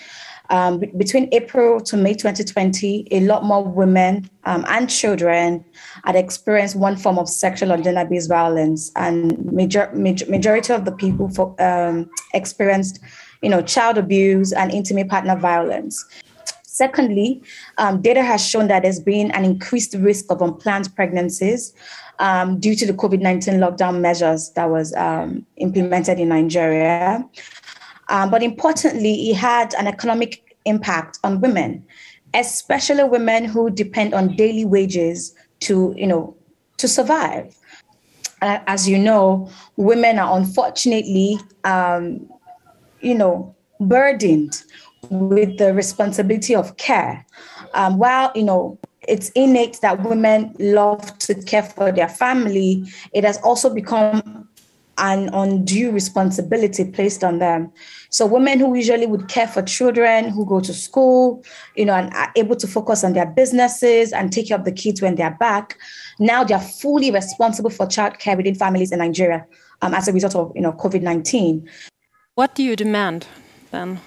Um, 0.51 0.81
b- 0.81 0.91
between 0.97 1.29
April 1.31 1.81
to 1.83 1.97
May 1.97 2.15
2020, 2.15 3.07
a 3.13 3.21
lot 3.21 3.45
more 3.45 3.65
women 3.65 4.29
um, 4.43 4.65
and 4.67 4.91
children 4.91 5.65
had 6.05 6.17
experienced 6.17 6.75
one 6.75 6.97
form 6.97 7.21
of 7.21 7.29
sexual 7.29 7.71
or 7.71 7.77
gender-based 7.77 8.29
violence, 8.29 8.91
and 8.97 9.39
major, 9.53 9.93
major 9.95 10.27
majority 10.29 10.73
of 10.73 10.87
the 10.87 10.93
people 10.93 11.29
for, 11.29 11.55
um, 11.63 12.11
experienced, 12.35 12.99
you 13.43 13.51
know, 13.51 13.61
child 13.61 13.99
abuse 13.99 14.53
and 14.53 14.71
intimate 14.73 15.09
partner 15.09 15.37
violence. 15.37 16.05
Secondly, 16.63 17.43
um, 17.77 18.01
data 18.01 18.23
has 18.23 18.47
shown 18.47 18.69
that 18.69 18.83
there's 18.83 18.99
been 18.99 19.31
an 19.33 19.45
increased 19.45 19.95
risk 19.99 20.31
of 20.31 20.41
unplanned 20.41 20.95
pregnancies 20.97 21.75
um, 22.19 22.59
due 22.59 22.75
to 22.75 22.87
the 22.87 22.95
COVID 22.95 23.21
19 23.21 23.55
lockdown 23.55 24.01
measures 24.01 24.51
that 24.53 24.71
was 24.71 24.95
um, 24.95 25.45
implemented 25.57 26.19
in 26.19 26.31
Nigeria. 26.31 27.29
Um, 28.09 28.31
but 28.31 28.43
importantly, 28.43 29.31
it 29.31 29.37
had 29.37 29.75
an 29.75 29.87
economic 29.87 30.57
impact 30.65 31.19
on 31.25 31.41
women, 31.41 31.85
especially 32.33 33.05
women 33.05 33.45
who 33.45 33.69
depend 33.69 34.15
on 34.15 34.37
daily 34.37 34.65
wages 34.65 35.35
to, 35.61 35.95
you 35.97 36.07
know, 36.07 36.35
to 36.79 36.89
survive. 36.89 37.55
as 38.41 38.89
you 38.89 38.99
know, 38.99 39.49
women 39.77 40.19
are 40.19 40.37
unfortunately, 40.37 41.39
um, 41.65 42.29
you 43.03 43.15
know, 43.15 43.55
burdened 43.81 44.63
with 45.11 45.59
the 45.59 45.75
responsibility 45.75 46.55
of 46.55 46.77
care. 46.77 47.27
Um, 47.75 47.99
while, 47.99 48.33
you 48.35 48.45
know, 48.45 48.79
it's 49.09 49.31
innate 49.31 49.81
that 49.83 50.03
women 50.03 50.55
love 50.59 51.19
to 51.19 51.35
care 51.35 51.63
for 51.63 51.91
their 51.91 52.09
family, 52.09 52.85
it 53.13 53.25
has 53.25 53.39
also 53.39 53.75
become 53.75 54.49
an 54.99 55.31
undue 55.33 55.91
responsibility 55.91 56.85
placed 56.85 57.25
on 57.25 57.39
them. 57.39 57.73
So 58.11 58.27
women 58.27 58.61
who 58.61 58.75
usually 58.75 59.07
would 59.07 59.27
care 59.29 59.49
for 59.49 59.63
children 59.63 60.29
who 60.29 60.45
go 60.45 60.61
to 60.61 60.73
school, 60.73 61.43
you 61.75 61.87
know, 61.87 61.95
and 61.95 62.13
are 62.13 62.31
able 62.37 62.57
to 62.57 62.67
focus 62.67 63.03
on 63.03 63.15
their 63.15 63.27
businesses 63.27 64.13
and 64.13 64.33
take 64.33 64.49
care 64.49 64.59
of 64.59 64.65
the 64.65 64.73
kids 64.73 65.01
when 65.01 65.15
they're 65.15 65.37
back, 65.41 65.79
now 66.19 66.45
they're 66.45 66.61
fully 66.61 67.11
responsible 67.11 67.71
for 67.71 67.87
childcare 67.87 68.37
within 68.37 68.55
families 68.55 68.93
in 68.93 68.99
Nigeria 68.99 69.47
um, 69.81 69.95
as 69.95 70.09
a 70.09 70.13
result 70.13 70.37
of, 70.37 70.53
you 70.55 70.61
know, 70.61 70.73
COVID-19. 70.73 71.67
What 72.35 72.55
do 72.55 72.63
you 72.63 72.77
demand 72.77 73.27
then? 73.73 74.01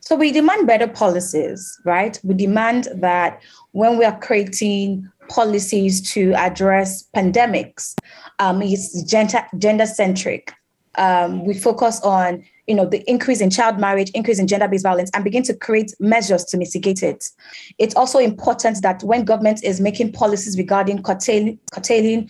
So 0.00 0.16
we 0.16 0.32
demand 0.32 0.66
better 0.66 0.86
policies, 0.86 1.80
right? 1.86 2.20
We 2.22 2.34
demand 2.34 2.88
that 2.96 3.40
when 3.72 3.96
we 3.96 4.04
are 4.04 4.18
creating 4.18 5.08
policies 5.30 6.02
to 6.12 6.34
address 6.34 7.08
pandemics, 7.16 7.94
um, 8.38 8.60
it's 8.60 9.02
gender 9.04 9.46
gender 9.56 9.86
centric. 9.86 10.52
Um, 10.96 11.46
we 11.46 11.54
focus 11.54 12.02
on 12.02 12.44
you 12.66 12.74
know 12.74 12.84
the 12.84 13.02
increase 13.08 13.40
in 13.40 13.48
child 13.48 13.78
marriage, 13.78 14.10
increase 14.10 14.38
in 14.38 14.46
gender 14.46 14.68
based 14.68 14.82
violence, 14.82 15.10
and 15.14 15.24
begin 15.24 15.42
to 15.44 15.54
create 15.54 15.94
measures 16.00 16.44
to 16.46 16.58
mitigate 16.58 17.02
it. 17.02 17.30
It's 17.78 17.94
also 17.94 18.18
important 18.18 18.82
that 18.82 19.02
when 19.02 19.24
government 19.24 19.64
is 19.64 19.80
making 19.80 20.12
policies 20.12 20.58
regarding 20.58 21.02
curtailing, 21.02 21.58
curtailing 21.72 22.28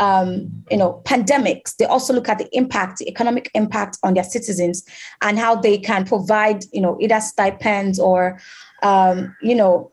um, 0.00 0.50
you 0.70 0.78
know, 0.78 1.02
pandemics, 1.04 1.76
they 1.76 1.84
also 1.84 2.12
look 2.14 2.28
at 2.28 2.38
the 2.38 2.48
impact, 2.56 2.98
the 2.98 3.08
economic 3.08 3.50
impact 3.54 3.98
on 4.02 4.14
their 4.14 4.24
citizens 4.24 4.82
and 5.20 5.38
how 5.38 5.54
they 5.54 5.76
can 5.76 6.06
provide, 6.06 6.64
you 6.72 6.80
know, 6.80 6.96
either 7.00 7.20
stipends 7.20 8.00
or, 8.00 8.40
um, 8.82 9.36
you 9.42 9.54
know, 9.54 9.92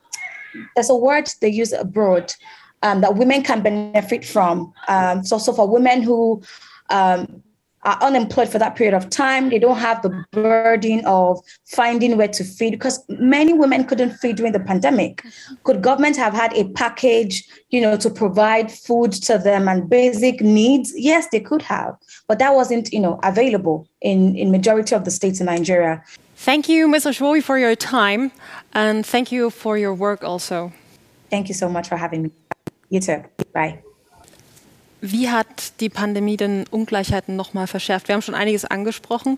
there's 0.76 0.89
a 0.89 0.96
word 0.96 1.30
they 1.41 1.50
use 1.50 1.74
abroad 1.74 2.34
um, 2.84 3.02
that 3.02 3.15
women 3.15 3.43
can 3.43 3.62
benefit 3.62 4.26
from. 4.26 4.74
Um, 4.88 5.26
so, 5.26 5.38
so 5.38 5.52
for 5.52 5.67
women 5.67 6.02
who 6.02 6.41
um, 6.89 7.43
are 7.84 7.98
unemployed 8.02 8.50
for 8.50 8.60
that 8.60 8.76
period 8.76 8.94
of 8.94 9.10
time. 9.10 9.50
They 9.50 9.60
don't 9.60 9.78
have 9.78 10.02
the 10.02 10.10
burden 10.32 11.06
of 11.06 11.40
finding 11.66 12.18
where 12.18 12.28
to 12.28 12.44
feed 12.44 12.72
because 12.72 13.04
many 13.10 13.54
women 13.54 13.86
couldn't 13.86 14.18
feed 14.18 14.38
during 14.38 14.54
the 14.54 14.60
pandemic. 14.60 15.24
Could 15.63 15.82
government 15.82 16.18
have 16.18 16.34
had 16.34 16.54
a 16.54 16.70
package, 16.70 17.48
you 17.70 17.80
know, 17.82 17.96
to 17.98 18.10
provide 18.10 18.72
food 18.72 19.12
to 19.13 19.38
them 19.38 19.68
and 19.68 19.90
basic 19.90 20.42
needs? 20.42 20.94
Yes, 20.96 21.28
they 21.32 21.40
could 21.40 21.62
have, 21.62 21.96
but 22.28 22.40
that 22.40 22.56
wasn't, 22.56 22.92
you 22.92 23.00
know, 23.00 23.20
available 23.24 23.88
in 24.02 24.36
in 24.36 24.52
majority 24.52 24.96
of 24.96 25.06
the 25.06 25.12
states 25.12 25.40
in 25.40 25.46
Nigeria. 25.46 26.04
Thank 26.36 26.70
you, 26.70 26.88
Ms. 26.88 27.06
Oshwowi, 27.06 27.42
for 27.42 27.58
your 27.58 27.76
time, 27.76 28.32
and 28.74 29.06
thank 29.06 29.32
you 29.32 29.50
for 29.50 29.78
your 29.78 29.94
work 29.94 30.24
also. 30.24 30.72
Thank 31.30 31.48
you 31.48 31.56
so 31.56 31.68
much 31.68 31.90
for 31.90 31.98
having 31.98 32.24
me. 32.24 32.32
You 32.90 33.00
too. 33.00 33.24
Bye. 33.54 33.87
Wie 35.02 35.30
hat 35.30 35.80
die 35.80 35.90
Pandemie 35.90 36.38
denn 36.38 36.66
Ungleichheiten 36.72 37.36
nochmal 37.36 37.68
verschärft? 37.68 38.08
Wir 38.08 38.16
haben 38.16 38.24
schon 38.24 38.34
einiges 38.34 38.66
angesprochen, 38.66 39.38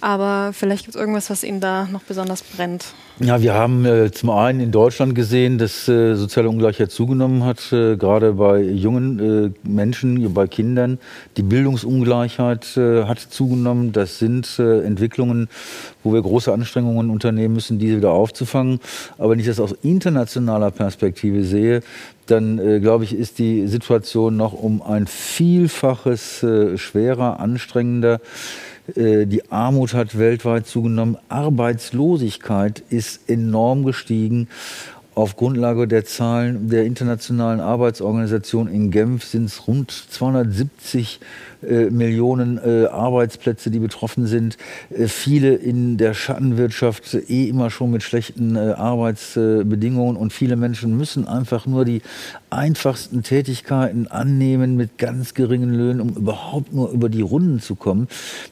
aber 0.00 0.52
vielleicht 0.52 0.84
gibt 0.84 0.94
es 0.94 1.00
irgendwas, 1.00 1.30
was 1.30 1.42
Ihnen 1.42 1.60
da 1.60 1.86
noch 1.86 2.02
besonders 2.02 2.42
brennt. 2.42 2.86
Ja, 3.22 3.42
wir 3.42 3.52
haben 3.52 3.84
äh, 3.84 4.10
zum 4.10 4.30
einen 4.30 4.60
in 4.60 4.70
Deutschland 4.70 5.14
gesehen, 5.14 5.58
dass 5.58 5.86
äh, 5.88 6.14
soziale 6.14 6.48
Ungleichheit 6.48 6.90
zugenommen 6.90 7.44
hat, 7.44 7.70
äh, 7.70 7.98
gerade 7.98 8.32
bei 8.32 8.62
jungen 8.62 9.18
äh, 9.44 9.50
Menschen, 9.62 10.32
bei 10.32 10.46
Kindern. 10.46 10.98
Die 11.36 11.42
Bildungsungleichheit 11.42 12.78
äh, 12.78 13.04
hat 13.04 13.18
zugenommen. 13.18 13.92
Das 13.92 14.18
sind 14.18 14.58
äh, 14.58 14.80
Entwicklungen, 14.84 15.50
wo 16.02 16.14
wir 16.14 16.22
große 16.22 16.50
Anstrengungen 16.50 17.10
unternehmen 17.10 17.52
müssen, 17.52 17.78
diese 17.78 17.98
wieder 17.98 18.12
aufzufangen. 18.12 18.80
Aber 19.18 19.32
wenn 19.32 19.38
ich 19.38 19.46
das 19.46 19.60
aus 19.60 19.74
internationaler 19.82 20.70
Perspektive 20.70 21.44
sehe, 21.44 21.82
dann 22.26 22.80
glaube 22.80 23.02
ich, 23.02 23.12
ist 23.12 23.40
die 23.40 23.66
Situation 23.66 24.36
noch 24.36 24.52
um 24.52 24.82
ein 24.82 25.08
Vielfaches 25.08 26.46
schwerer, 26.76 27.40
anstrengender. 27.40 28.20
Äh, 28.94 29.26
die 29.26 29.50
Armut 29.50 29.94
hat 29.94 30.18
weltweit 30.18 30.66
zugenommen. 30.66 31.16
Arbeitslosigkeit 31.28 32.82
ist 32.90 33.28
enorm 33.28 33.84
gestiegen. 33.84 34.48
Auf 35.14 35.36
Grundlage 35.36 35.88
der 35.88 36.04
Zahlen 36.04 36.68
der 36.68 36.84
Internationalen 36.84 37.60
Arbeitsorganisation 37.60 38.68
in 38.68 38.90
Genf 38.90 39.24
sind 39.24 39.46
es 39.46 39.66
rund 39.66 39.90
270 39.90 41.20
äh, 41.20 41.24
Millionen 41.62 42.58
äh, 42.58 42.86
Arbeitsplätze, 42.86 43.70
die 43.70 43.78
betroffen 43.78 44.26
sind. 44.26 44.56
Äh, 44.90 45.08
viele 45.08 45.54
in 45.54 45.96
der 45.98 46.14
Schattenwirtschaft 46.14 47.14
eh 47.14 47.48
immer 47.48 47.70
schon 47.70 47.90
mit 47.90 48.02
schlechten 48.02 48.56
äh, 48.56 48.74
Arbeitsbedingungen 48.76 50.16
und 50.16 50.32
viele 50.32 50.56
Menschen 50.56 50.96
müssen 50.96 51.28
einfach 51.28 51.66
nur 51.66 51.84
die 51.84 52.00
einfachsten 52.48 53.22
Tätigkeiten 53.22 54.08
annehmen 54.08 54.76
mit 54.76 54.98
ganz 54.98 55.34
geringen 55.34 55.72
Löhnen, 55.74 56.00
um 56.00 56.08
überhaupt 56.10 56.72
nur 56.72 56.90
über 56.90 57.08
die 57.08 57.20
Runden 57.20 57.60
zu 57.60 57.74
kommen. 57.74 58.08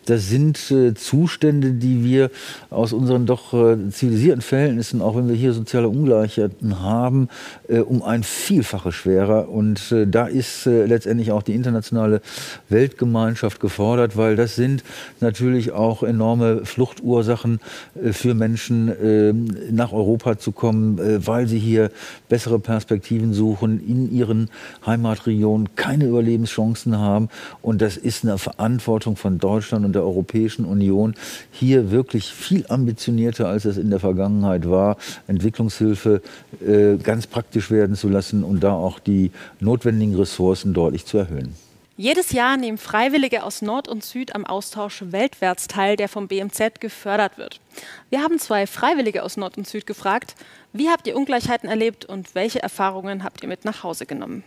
Das 0.06 0.28
sind 0.28 0.70
äh, 0.70 0.94
Zustände, 0.94 1.72
die 1.72 2.04
wir 2.04 2.30
aus 2.70 2.92
unseren 2.92 3.26
doch 3.26 3.54
äh, 3.54 3.90
zivilisierten 3.90 4.42
Verhältnissen, 4.42 5.00
auch 5.00 5.16
wenn 5.16 5.28
wir 5.28 5.34
hier 5.34 5.52
soziale 5.52 5.88
Ungleichheiten 5.88 6.80
haben, 6.80 7.28
um 7.68 8.02
ein 8.02 8.22
Vielfaches 8.22 8.94
schwerer. 8.94 9.48
Und 9.48 9.94
da 10.06 10.26
ist 10.26 10.66
letztendlich 10.66 11.32
auch 11.32 11.42
die 11.42 11.54
internationale 11.54 12.20
Welt 12.68 12.97
Weltgemeinschaft 12.98 13.60
gefordert, 13.60 14.16
weil 14.16 14.34
das 14.34 14.56
sind 14.56 14.82
natürlich 15.20 15.70
auch 15.70 16.02
enorme 16.02 16.64
Fluchtursachen 16.64 17.60
äh, 18.02 18.12
für 18.12 18.34
Menschen, 18.34 18.92
ähm, 19.02 19.48
nach 19.70 19.92
Europa 19.92 20.38
zu 20.38 20.52
kommen, 20.52 20.98
äh, 20.98 21.24
weil 21.26 21.46
sie 21.46 21.58
hier 21.58 21.90
bessere 22.28 22.58
Perspektiven 22.58 23.32
suchen, 23.32 23.80
in 23.86 24.12
ihren 24.12 24.50
Heimatregionen 24.84 25.68
keine 25.76 26.06
Überlebenschancen 26.06 26.98
haben. 26.98 27.28
Und 27.62 27.80
das 27.80 27.96
ist 27.96 28.24
eine 28.24 28.38
Verantwortung 28.38 29.16
von 29.16 29.38
Deutschland 29.38 29.84
und 29.84 29.92
der 29.92 30.02
Europäischen 30.02 30.64
Union, 30.64 31.14
hier 31.52 31.90
wirklich 31.90 32.26
viel 32.26 32.64
ambitionierter, 32.68 33.48
als 33.48 33.64
es 33.64 33.76
in 33.78 33.90
der 33.90 34.00
Vergangenheit 34.00 34.68
war, 34.68 34.96
Entwicklungshilfe 35.28 36.20
äh, 36.66 36.96
ganz 36.96 37.26
praktisch 37.26 37.70
werden 37.70 37.94
zu 37.94 38.08
lassen 38.08 38.42
und 38.42 38.64
da 38.64 38.72
auch 38.72 38.98
die 38.98 39.30
notwendigen 39.60 40.16
Ressourcen 40.16 40.74
deutlich 40.74 41.06
zu 41.06 41.18
erhöhen. 41.18 41.67
Jedes 42.00 42.30
Jahr 42.30 42.56
nehmen 42.56 42.78
Freiwillige 42.78 43.42
aus 43.42 43.60
Nord 43.60 43.88
und 43.88 44.04
Süd 44.04 44.36
am 44.36 44.46
Austausch 44.46 45.02
Weltwärts 45.08 45.66
teil, 45.66 45.96
der 45.96 46.08
vom 46.08 46.28
BMZ 46.28 46.78
gefördert 46.78 47.38
wird. 47.38 47.60
Wir 48.08 48.22
haben 48.22 48.38
zwei 48.38 48.68
Freiwillige 48.68 49.24
aus 49.24 49.36
Nord 49.36 49.58
und 49.58 49.66
Süd 49.66 49.84
gefragt, 49.84 50.36
wie 50.72 50.90
habt 50.90 51.08
ihr 51.08 51.16
Ungleichheiten 51.16 51.68
erlebt 51.68 52.04
und 52.04 52.36
welche 52.36 52.62
Erfahrungen 52.62 53.24
habt 53.24 53.42
ihr 53.42 53.48
mit 53.48 53.64
nach 53.64 53.82
Hause 53.82 54.06
genommen? 54.06 54.44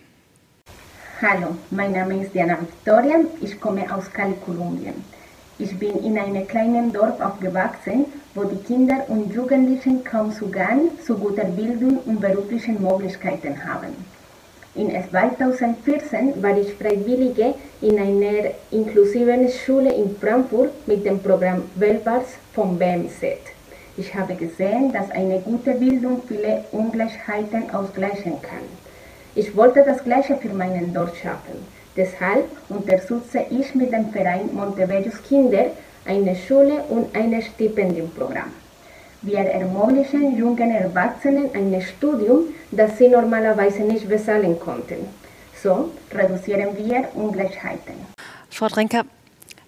Hallo, 1.21 1.57
mein 1.71 1.91
Name 1.91 2.23
ist 2.23 2.33
Diana 2.33 2.57
Victoria, 2.57 3.17
ich 3.41 3.59
komme 3.59 3.93
aus 3.93 4.09
Cali, 4.13 4.35
Kolumbien. 4.45 5.03
Ich 5.59 5.77
bin 5.77 6.01
in 6.05 6.17
einem 6.17 6.47
kleinen 6.47 6.93
Dorf 6.93 7.19
aufgewachsen, 7.19 8.05
wo 8.33 8.45
die 8.45 8.63
Kinder 8.63 9.03
und 9.09 9.33
Jugendlichen 9.33 10.05
kaum 10.05 10.31
Zugang 10.31 10.91
zu 11.05 11.17
guter 11.17 11.43
Bildung 11.43 11.97
und 12.05 12.21
beruflichen 12.21 12.81
Möglichkeiten 12.81 13.61
haben. 13.65 13.93
In 14.73 14.89
2014 14.89 16.41
war 16.41 16.57
ich 16.57 16.73
Freiwillige 16.75 17.55
in 17.81 17.99
einer 17.99 18.51
inklusiven 18.71 19.49
Schule 19.49 19.93
in 19.93 20.15
Frankfurt 20.15 20.87
mit 20.87 21.05
dem 21.05 21.19
Programm 21.19 21.63
Weltwärts 21.75 22.35
vom 22.53 22.79
BMZ. 22.79 23.21
Ich 23.97 24.15
habe 24.15 24.33
gesehen, 24.35 24.93
dass 24.93 25.11
eine 25.11 25.41
gute 25.41 25.73
Bildung 25.73 26.21
viele 26.25 26.63
Ungleichheiten 26.71 27.69
ausgleichen 27.71 28.41
kann. 28.41 28.63
Ich 29.35 29.53
wollte 29.57 29.83
das 29.83 30.05
Gleiche 30.05 30.37
für 30.37 30.53
meinen 30.53 30.93
Dorf 30.93 31.17
schaffen. 31.17 31.67
Deshalb 31.97 32.45
unterstütze 32.69 33.45
ich 33.49 33.75
mit 33.75 33.91
dem 33.91 34.09
Verein 34.11 34.49
Montevideo 34.53 35.11
Kinder 35.27 35.65
eine 36.05 36.33
Schule 36.33 36.85
und 36.87 37.13
ein 37.13 37.41
Stipendiumprogramm. 37.41 38.53
Wir 39.23 39.39
ermöglichen 39.39 40.35
jungen 40.35 40.71
Erwachsenen 40.71 41.51
ein 41.53 41.79
Studium, 41.79 42.45
das 42.71 42.97
sie 42.97 43.07
normalerweise 43.07 43.83
nicht 43.83 44.09
bezahlen 44.09 44.59
konnten. 44.59 45.07
So 45.61 45.91
reduzieren 46.11 46.75
wir 46.75 47.07
Ungleichheiten. 47.13 47.93
Frau 48.49 48.67
Drenker, 48.67 49.03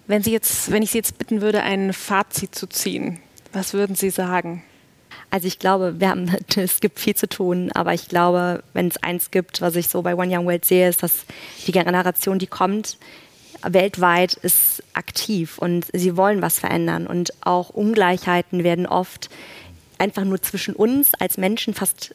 wenn, 0.08 0.24
Sie 0.24 0.32
jetzt, 0.32 0.72
wenn 0.72 0.82
ich 0.82 0.90
Sie 0.90 0.98
jetzt 0.98 1.18
bitten 1.18 1.40
würde, 1.40 1.62
ein 1.62 1.92
Fazit 1.92 2.52
zu 2.52 2.66
ziehen, 2.66 3.20
was 3.52 3.74
würden 3.74 3.94
Sie 3.94 4.10
sagen? 4.10 4.64
Also 5.30 5.46
ich 5.46 5.60
glaube, 5.60 6.00
wir 6.00 6.08
haben, 6.08 6.34
es 6.56 6.80
gibt 6.80 6.98
viel 6.98 7.14
zu 7.14 7.28
tun, 7.28 7.70
aber 7.74 7.94
ich 7.94 8.08
glaube, 8.08 8.64
wenn 8.72 8.88
es 8.88 9.00
eins 9.04 9.30
gibt, 9.30 9.60
was 9.60 9.76
ich 9.76 9.86
so 9.86 10.02
bei 10.02 10.16
One 10.16 10.36
Young 10.36 10.46
World 10.46 10.64
sehe, 10.64 10.88
ist, 10.88 11.04
dass 11.04 11.26
die 11.66 11.72
Generation, 11.72 12.40
die 12.40 12.48
kommt, 12.48 12.98
weltweit 13.68 14.34
ist 14.34 14.82
aktiv 14.92 15.58
und 15.58 15.86
sie 15.92 16.16
wollen 16.16 16.42
was 16.42 16.58
verändern. 16.58 17.06
Und 17.06 17.32
auch 17.40 17.70
Ungleichheiten 17.70 18.64
werden 18.64 18.86
oft 18.86 19.30
einfach 19.98 20.24
nur 20.24 20.42
zwischen 20.42 20.74
uns 20.74 21.14
als 21.14 21.38
Menschen 21.38 21.74
fast 21.74 22.14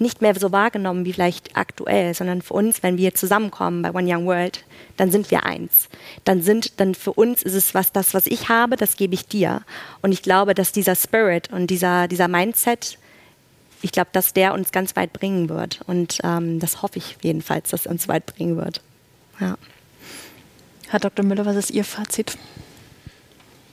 nicht 0.00 0.22
mehr 0.22 0.38
so 0.38 0.52
wahrgenommen 0.52 1.04
wie 1.04 1.12
vielleicht 1.12 1.56
aktuell, 1.56 2.14
sondern 2.14 2.42
für 2.42 2.54
uns, 2.54 2.82
wenn 2.82 2.98
wir 2.98 3.14
zusammenkommen 3.14 3.82
bei 3.82 3.92
One 3.92 4.12
Young 4.12 4.26
World, 4.26 4.64
dann 4.96 5.10
sind 5.10 5.30
wir 5.30 5.44
eins. 5.44 5.88
Dann 6.24 6.42
sind, 6.42 6.78
dann 6.80 6.94
für 6.94 7.12
uns 7.12 7.42
ist 7.42 7.54
es 7.54 7.74
was, 7.74 7.92
das, 7.92 8.14
was 8.14 8.26
ich 8.26 8.48
habe, 8.48 8.76
das 8.76 8.96
gebe 8.96 9.14
ich 9.14 9.26
dir. 9.26 9.62
Und 10.02 10.12
ich 10.12 10.22
glaube, 10.22 10.54
dass 10.54 10.72
dieser 10.72 10.94
Spirit 10.94 11.52
und 11.52 11.68
dieser, 11.68 12.06
dieser 12.06 12.28
Mindset, 12.28 12.98
ich 13.82 13.92
glaube, 13.92 14.10
dass 14.12 14.32
der 14.34 14.54
uns 14.54 14.72
ganz 14.72 14.94
weit 14.94 15.12
bringen 15.12 15.48
wird. 15.48 15.80
Und 15.86 16.18
ähm, 16.22 16.60
das 16.60 16.82
hoffe 16.82 16.98
ich 16.98 17.16
jedenfalls, 17.22 17.70
dass 17.70 17.86
er 17.86 17.92
uns 17.92 18.06
weit 18.08 18.26
bringen 18.26 18.56
wird. 18.56 18.80
Ja. 19.40 19.56
Herr 20.90 21.00
Dr. 21.00 21.22
Müller, 21.22 21.44
was 21.44 21.56
ist 21.56 21.70
Ihr 21.70 21.84
Fazit? 21.84 22.38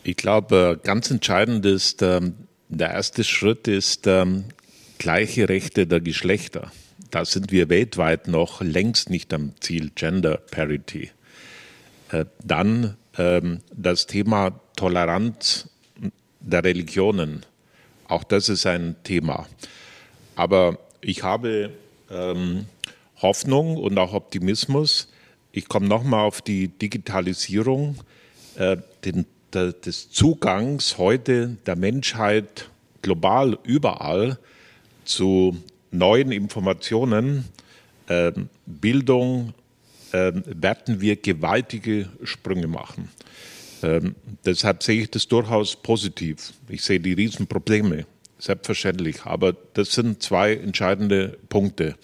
Ich 0.03 0.17
glaube, 0.17 0.77
ganz 0.83 1.09
entscheidend 1.09 1.65
ist, 1.65 2.01
ähm, 2.01 2.35
der 2.67 2.91
erste 2.91 3.23
Schritt 3.23 3.69
ist 3.69 4.05
ähm, 4.05 4.43
gleiche 4.97 5.47
Rechte 5.47 5.87
der 5.87 6.01
Geschlechter. 6.01 6.73
Da 7.11 7.23
sind 7.23 7.53
wir 7.53 7.69
weltweit 7.69 8.27
noch 8.27 8.61
längst 8.61 9.09
nicht 9.09 9.33
am 9.33 9.53
Ziel 9.61 9.91
Gender 9.95 10.37
Parity. 10.51 11.09
Äh, 12.11 12.25
dann 12.43 12.97
ähm, 13.17 13.61
das 13.73 14.07
Thema 14.07 14.59
Toleranz 14.75 15.69
der 16.41 16.65
Religionen. 16.65 17.45
Auch 18.09 18.25
das 18.25 18.49
ist 18.49 18.65
ein 18.65 18.97
Thema. 19.03 19.47
Aber 20.35 20.77
ich 21.01 21.23
habe 21.23 21.71
Hoffnung 23.19 23.77
und 23.77 23.97
auch 23.97 24.13
Optimismus. 24.13 25.07
Ich 25.55 25.69
komme 25.69 25.87
nochmal 25.87 26.25
auf 26.25 26.41
die 26.41 26.67
Digitalisierung, 26.67 27.95
äh, 28.57 28.75
den, 29.05 29.25
der, 29.53 29.71
des 29.71 30.11
Zugangs 30.11 30.97
heute 30.97 31.55
der 31.65 31.77
Menschheit 31.77 32.69
global 33.01 33.57
überall 33.63 34.37
zu 35.05 35.55
neuen 35.91 36.33
Informationen, 36.33 37.45
äh, 38.07 38.33
Bildung, 38.65 39.53
äh, 40.11 40.33
werden 40.45 40.99
wir 40.99 41.15
gewaltige 41.15 42.09
Sprünge 42.25 42.67
machen. 42.67 43.07
Ähm, 43.81 44.15
deshalb 44.43 44.83
sehe 44.83 45.03
ich 45.03 45.11
das 45.11 45.25
durchaus 45.25 45.77
positiv. 45.77 46.51
Ich 46.67 46.83
sehe 46.83 46.99
die 46.99 47.13
Riesenprobleme, 47.13 48.05
selbstverständlich. 48.39 49.23
Aber 49.23 49.53
das 49.73 49.93
sind 49.93 50.21
zwei 50.21 50.53
entscheidende 50.55 51.37
Punkte. 51.47 51.95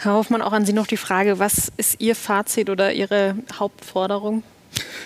Herr 0.00 0.12
Hoffmann, 0.12 0.42
auch 0.42 0.52
an 0.52 0.64
Sie 0.64 0.72
noch 0.72 0.86
die 0.86 0.96
Frage, 0.96 1.40
was 1.40 1.72
ist 1.76 2.00
Ihr 2.00 2.14
Fazit 2.14 2.70
oder 2.70 2.92
Ihre 2.92 3.34
Hauptforderung? 3.58 4.44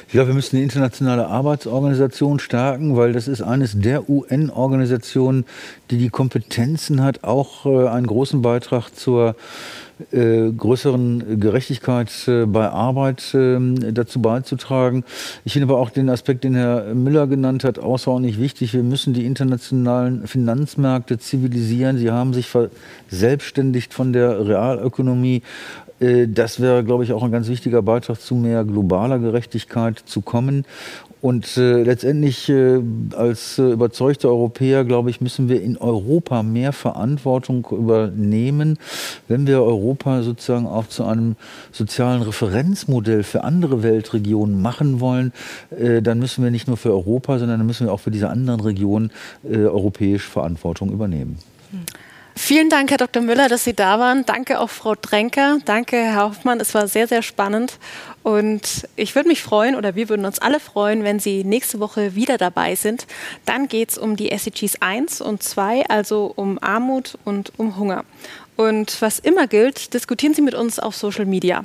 Ich 0.07 0.12
glaube, 0.12 0.28
wir 0.28 0.35
müssen 0.35 0.57
die 0.57 0.62
internationale 0.62 1.28
Arbeitsorganisation 1.28 2.38
stärken, 2.38 2.94
weil 2.94 3.14
das 3.14 3.26
ist 3.26 3.40
eines 3.40 3.72
der 3.81 4.11
UN-Organisationen, 4.11 5.46
die 5.90 5.96
die 5.96 6.11
Kompetenzen 6.11 7.02
hat, 7.02 7.24
auch 7.24 7.64
äh, 7.64 7.88
einen 7.88 8.07
großen 8.07 8.42
Beitrag 8.42 8.90
zur 8.90 9.35
äh, 10.11 10.50
größeren 10.50 11.40
Gerechtigkeit 11.40 12.11
äh, 12.26 12.46
bei 12.46 12.68
Arbeit 12.68 13.35
äh, 13.35 13.59
dazu 13.92 14.20
beizutragen. 14.20 15.05
Ich 15.44 15.52
finde 15.52 15.72
aber 15.72 15.81
auch 15.81 15.90
den 15.90 16.09
Aspekt, 16.09 16.44
den 16.44 16.55
Herr 16.55 16.94
Müller 16.94 17.26
genannt 17.26 17.64
hat, 17.64 17.78
außerordentlich 17.78 18.38
wichtig. 18.40 18.74
Wir 18.74 18.83
müssen 18.83 19.14
die 19.14 19.26
internationalen 19.26 20.26
Finanzmärkte 20.26 21.18
zivilisieren. 21.18 21.98
Sie 21.98 22.11
haben 22.11 22.35
sich 22.35 22.48
verselbstständigt 22.48 23.94
von 23.94 24.12
der 24.12 24.46
Realökonomie 24.46 25.42
äh, 26.00 26.26
das 26.28 26.61
wäre, 26.61 26.85
glaube 26.85 27.05
ich, 27.05 27.12
auch 27.12 27.22
ein 27.22 27.33
ganz 27.33 27.48
wichtiger 27.48 27.83
Beitrag 27.83 28.20
zu 28.20 28.35
mehr 28.35 28.64
globaler 28.64 29.18
Gerechtigkeit 29.18 30.02
zu 30.05 30.20
kommen. 30.20 30.64
Und 31.22 31.56
äh, 31.56 31.85
letztendlich 31.85 32.48
äh, 32.48 32.80
als 33.14 33.56
äh, 33.56 33.70
überzeugte 33.70 34.28
Europäer, 34.28 34.85
glaube 34.85 35.08
ich, 35.08 35.20
müssen 35.20 35.48
wir 35.48 35.62
in 35.62 35.76
Europa 35.78 36.42
mehr 36.42 36.72
Verantwortung 36.72 37.64
übernehmen. 37.70 38.76
Wenn 39.28 39.46
wir 39.46 39.62
Europa 39.62 40.24
sozusagen 40.24 40.66
auch 40.66 40.88
zu 40.88 41.04
einem 41.04 41.37
sozialen 41.70 42.22
Referenzmodell 42.22 43.22
für 43.22 43.44
andere 43.44 43.85
Weltregionen 43.85 44.61
machen 44.61 44.98
wollen, 44.98 45.32
äh, 45.70 46.02
dann 46.02 46.18
müssen 46.18 46.42
wir 46.42 46.50
nicht 46.50 46.66
nur 46.66 46.76
für 46.76 46.90
Europa, 46.90 47.38
sondern 47.38 47.61
dann 47.61 47.68
müssen 47.68 47.87
wir 47.87 47.92
auch 47.92 48.00
für 48.00 48.11
diese 48.11 48.28
anderen 48.28 48.58
Regionen 48.58 49.12
äh, 49.48 49.58
europäisch 49.58 50.28
Verantwortung 50.28 50.90
übernehmen. 50.90 51.38
Hm. 51.70 52.12
Vielen 52.35 52.71
Dank, 52.71 52.90
Herr 52.90 52.99
Dr. 52.99 53.23
Müller, 53.23 53.49
dass 53.49 53.64
Sie 53.64 53.75
da 53.75 53.99
waren. 53.99 54.25
Danke 54.25 54.59
auch 54.59 54.71
Frau 54.71 54.95
Drenker. 54.95 55.59
Danke, 55.64 55.97
Herr 55.97 56.31
Hoffmann. 56.31 56.61
Es 56.61 56.75
war 56.75 56.88
sehr, 56.88 57.07
sehr 57.07 57.23
spannend. 57.23 57.79
Und 58.23 58.88
ich 58.97 59.14
würde 59.14 59.29
mich 59.29 59.42
freuen, 59.42 59.75
oder 59.75 59.95
wir 59.95 60.09
würden 60.09 60.25
uns 60.25 60.38
alle 60.38 60.59
freuen, 60.59 61.05
wenn 61.05 61.21
Sie 61.21 61.45
nächste 61.45 61.79
Woche 61.79 62.14
wieder 62.14 62.38
dabei 62.38 62.75
sind. 62.75 63.07
Dann 63.45 63.68
geht 63.68 63.90
es 63.90 63.99
um 63.99 64.16
die 64.16 64.31
SDGs 64.31 64.81
1 64.81 65.21
und 65.21 65.42
2, 65.42 65.87
also 65.88 66.33
um 66.35 66.59
Armut 66.62 67.18
und 67.25 67.53
um 67.59 67.77
Hunger. 67.77 68.05
Und 68.57 69.01
was 69.01 69.18
immer 69.18 69.47
gilt, 69.47 69.92
diskutieren 69.92 70.35
Sie 70.35 70.42
mit 70.42 70.55
uns 70.55 70.79
auf 70.79 70.97
Social 70.97 71.27
Media. 71.27 71.64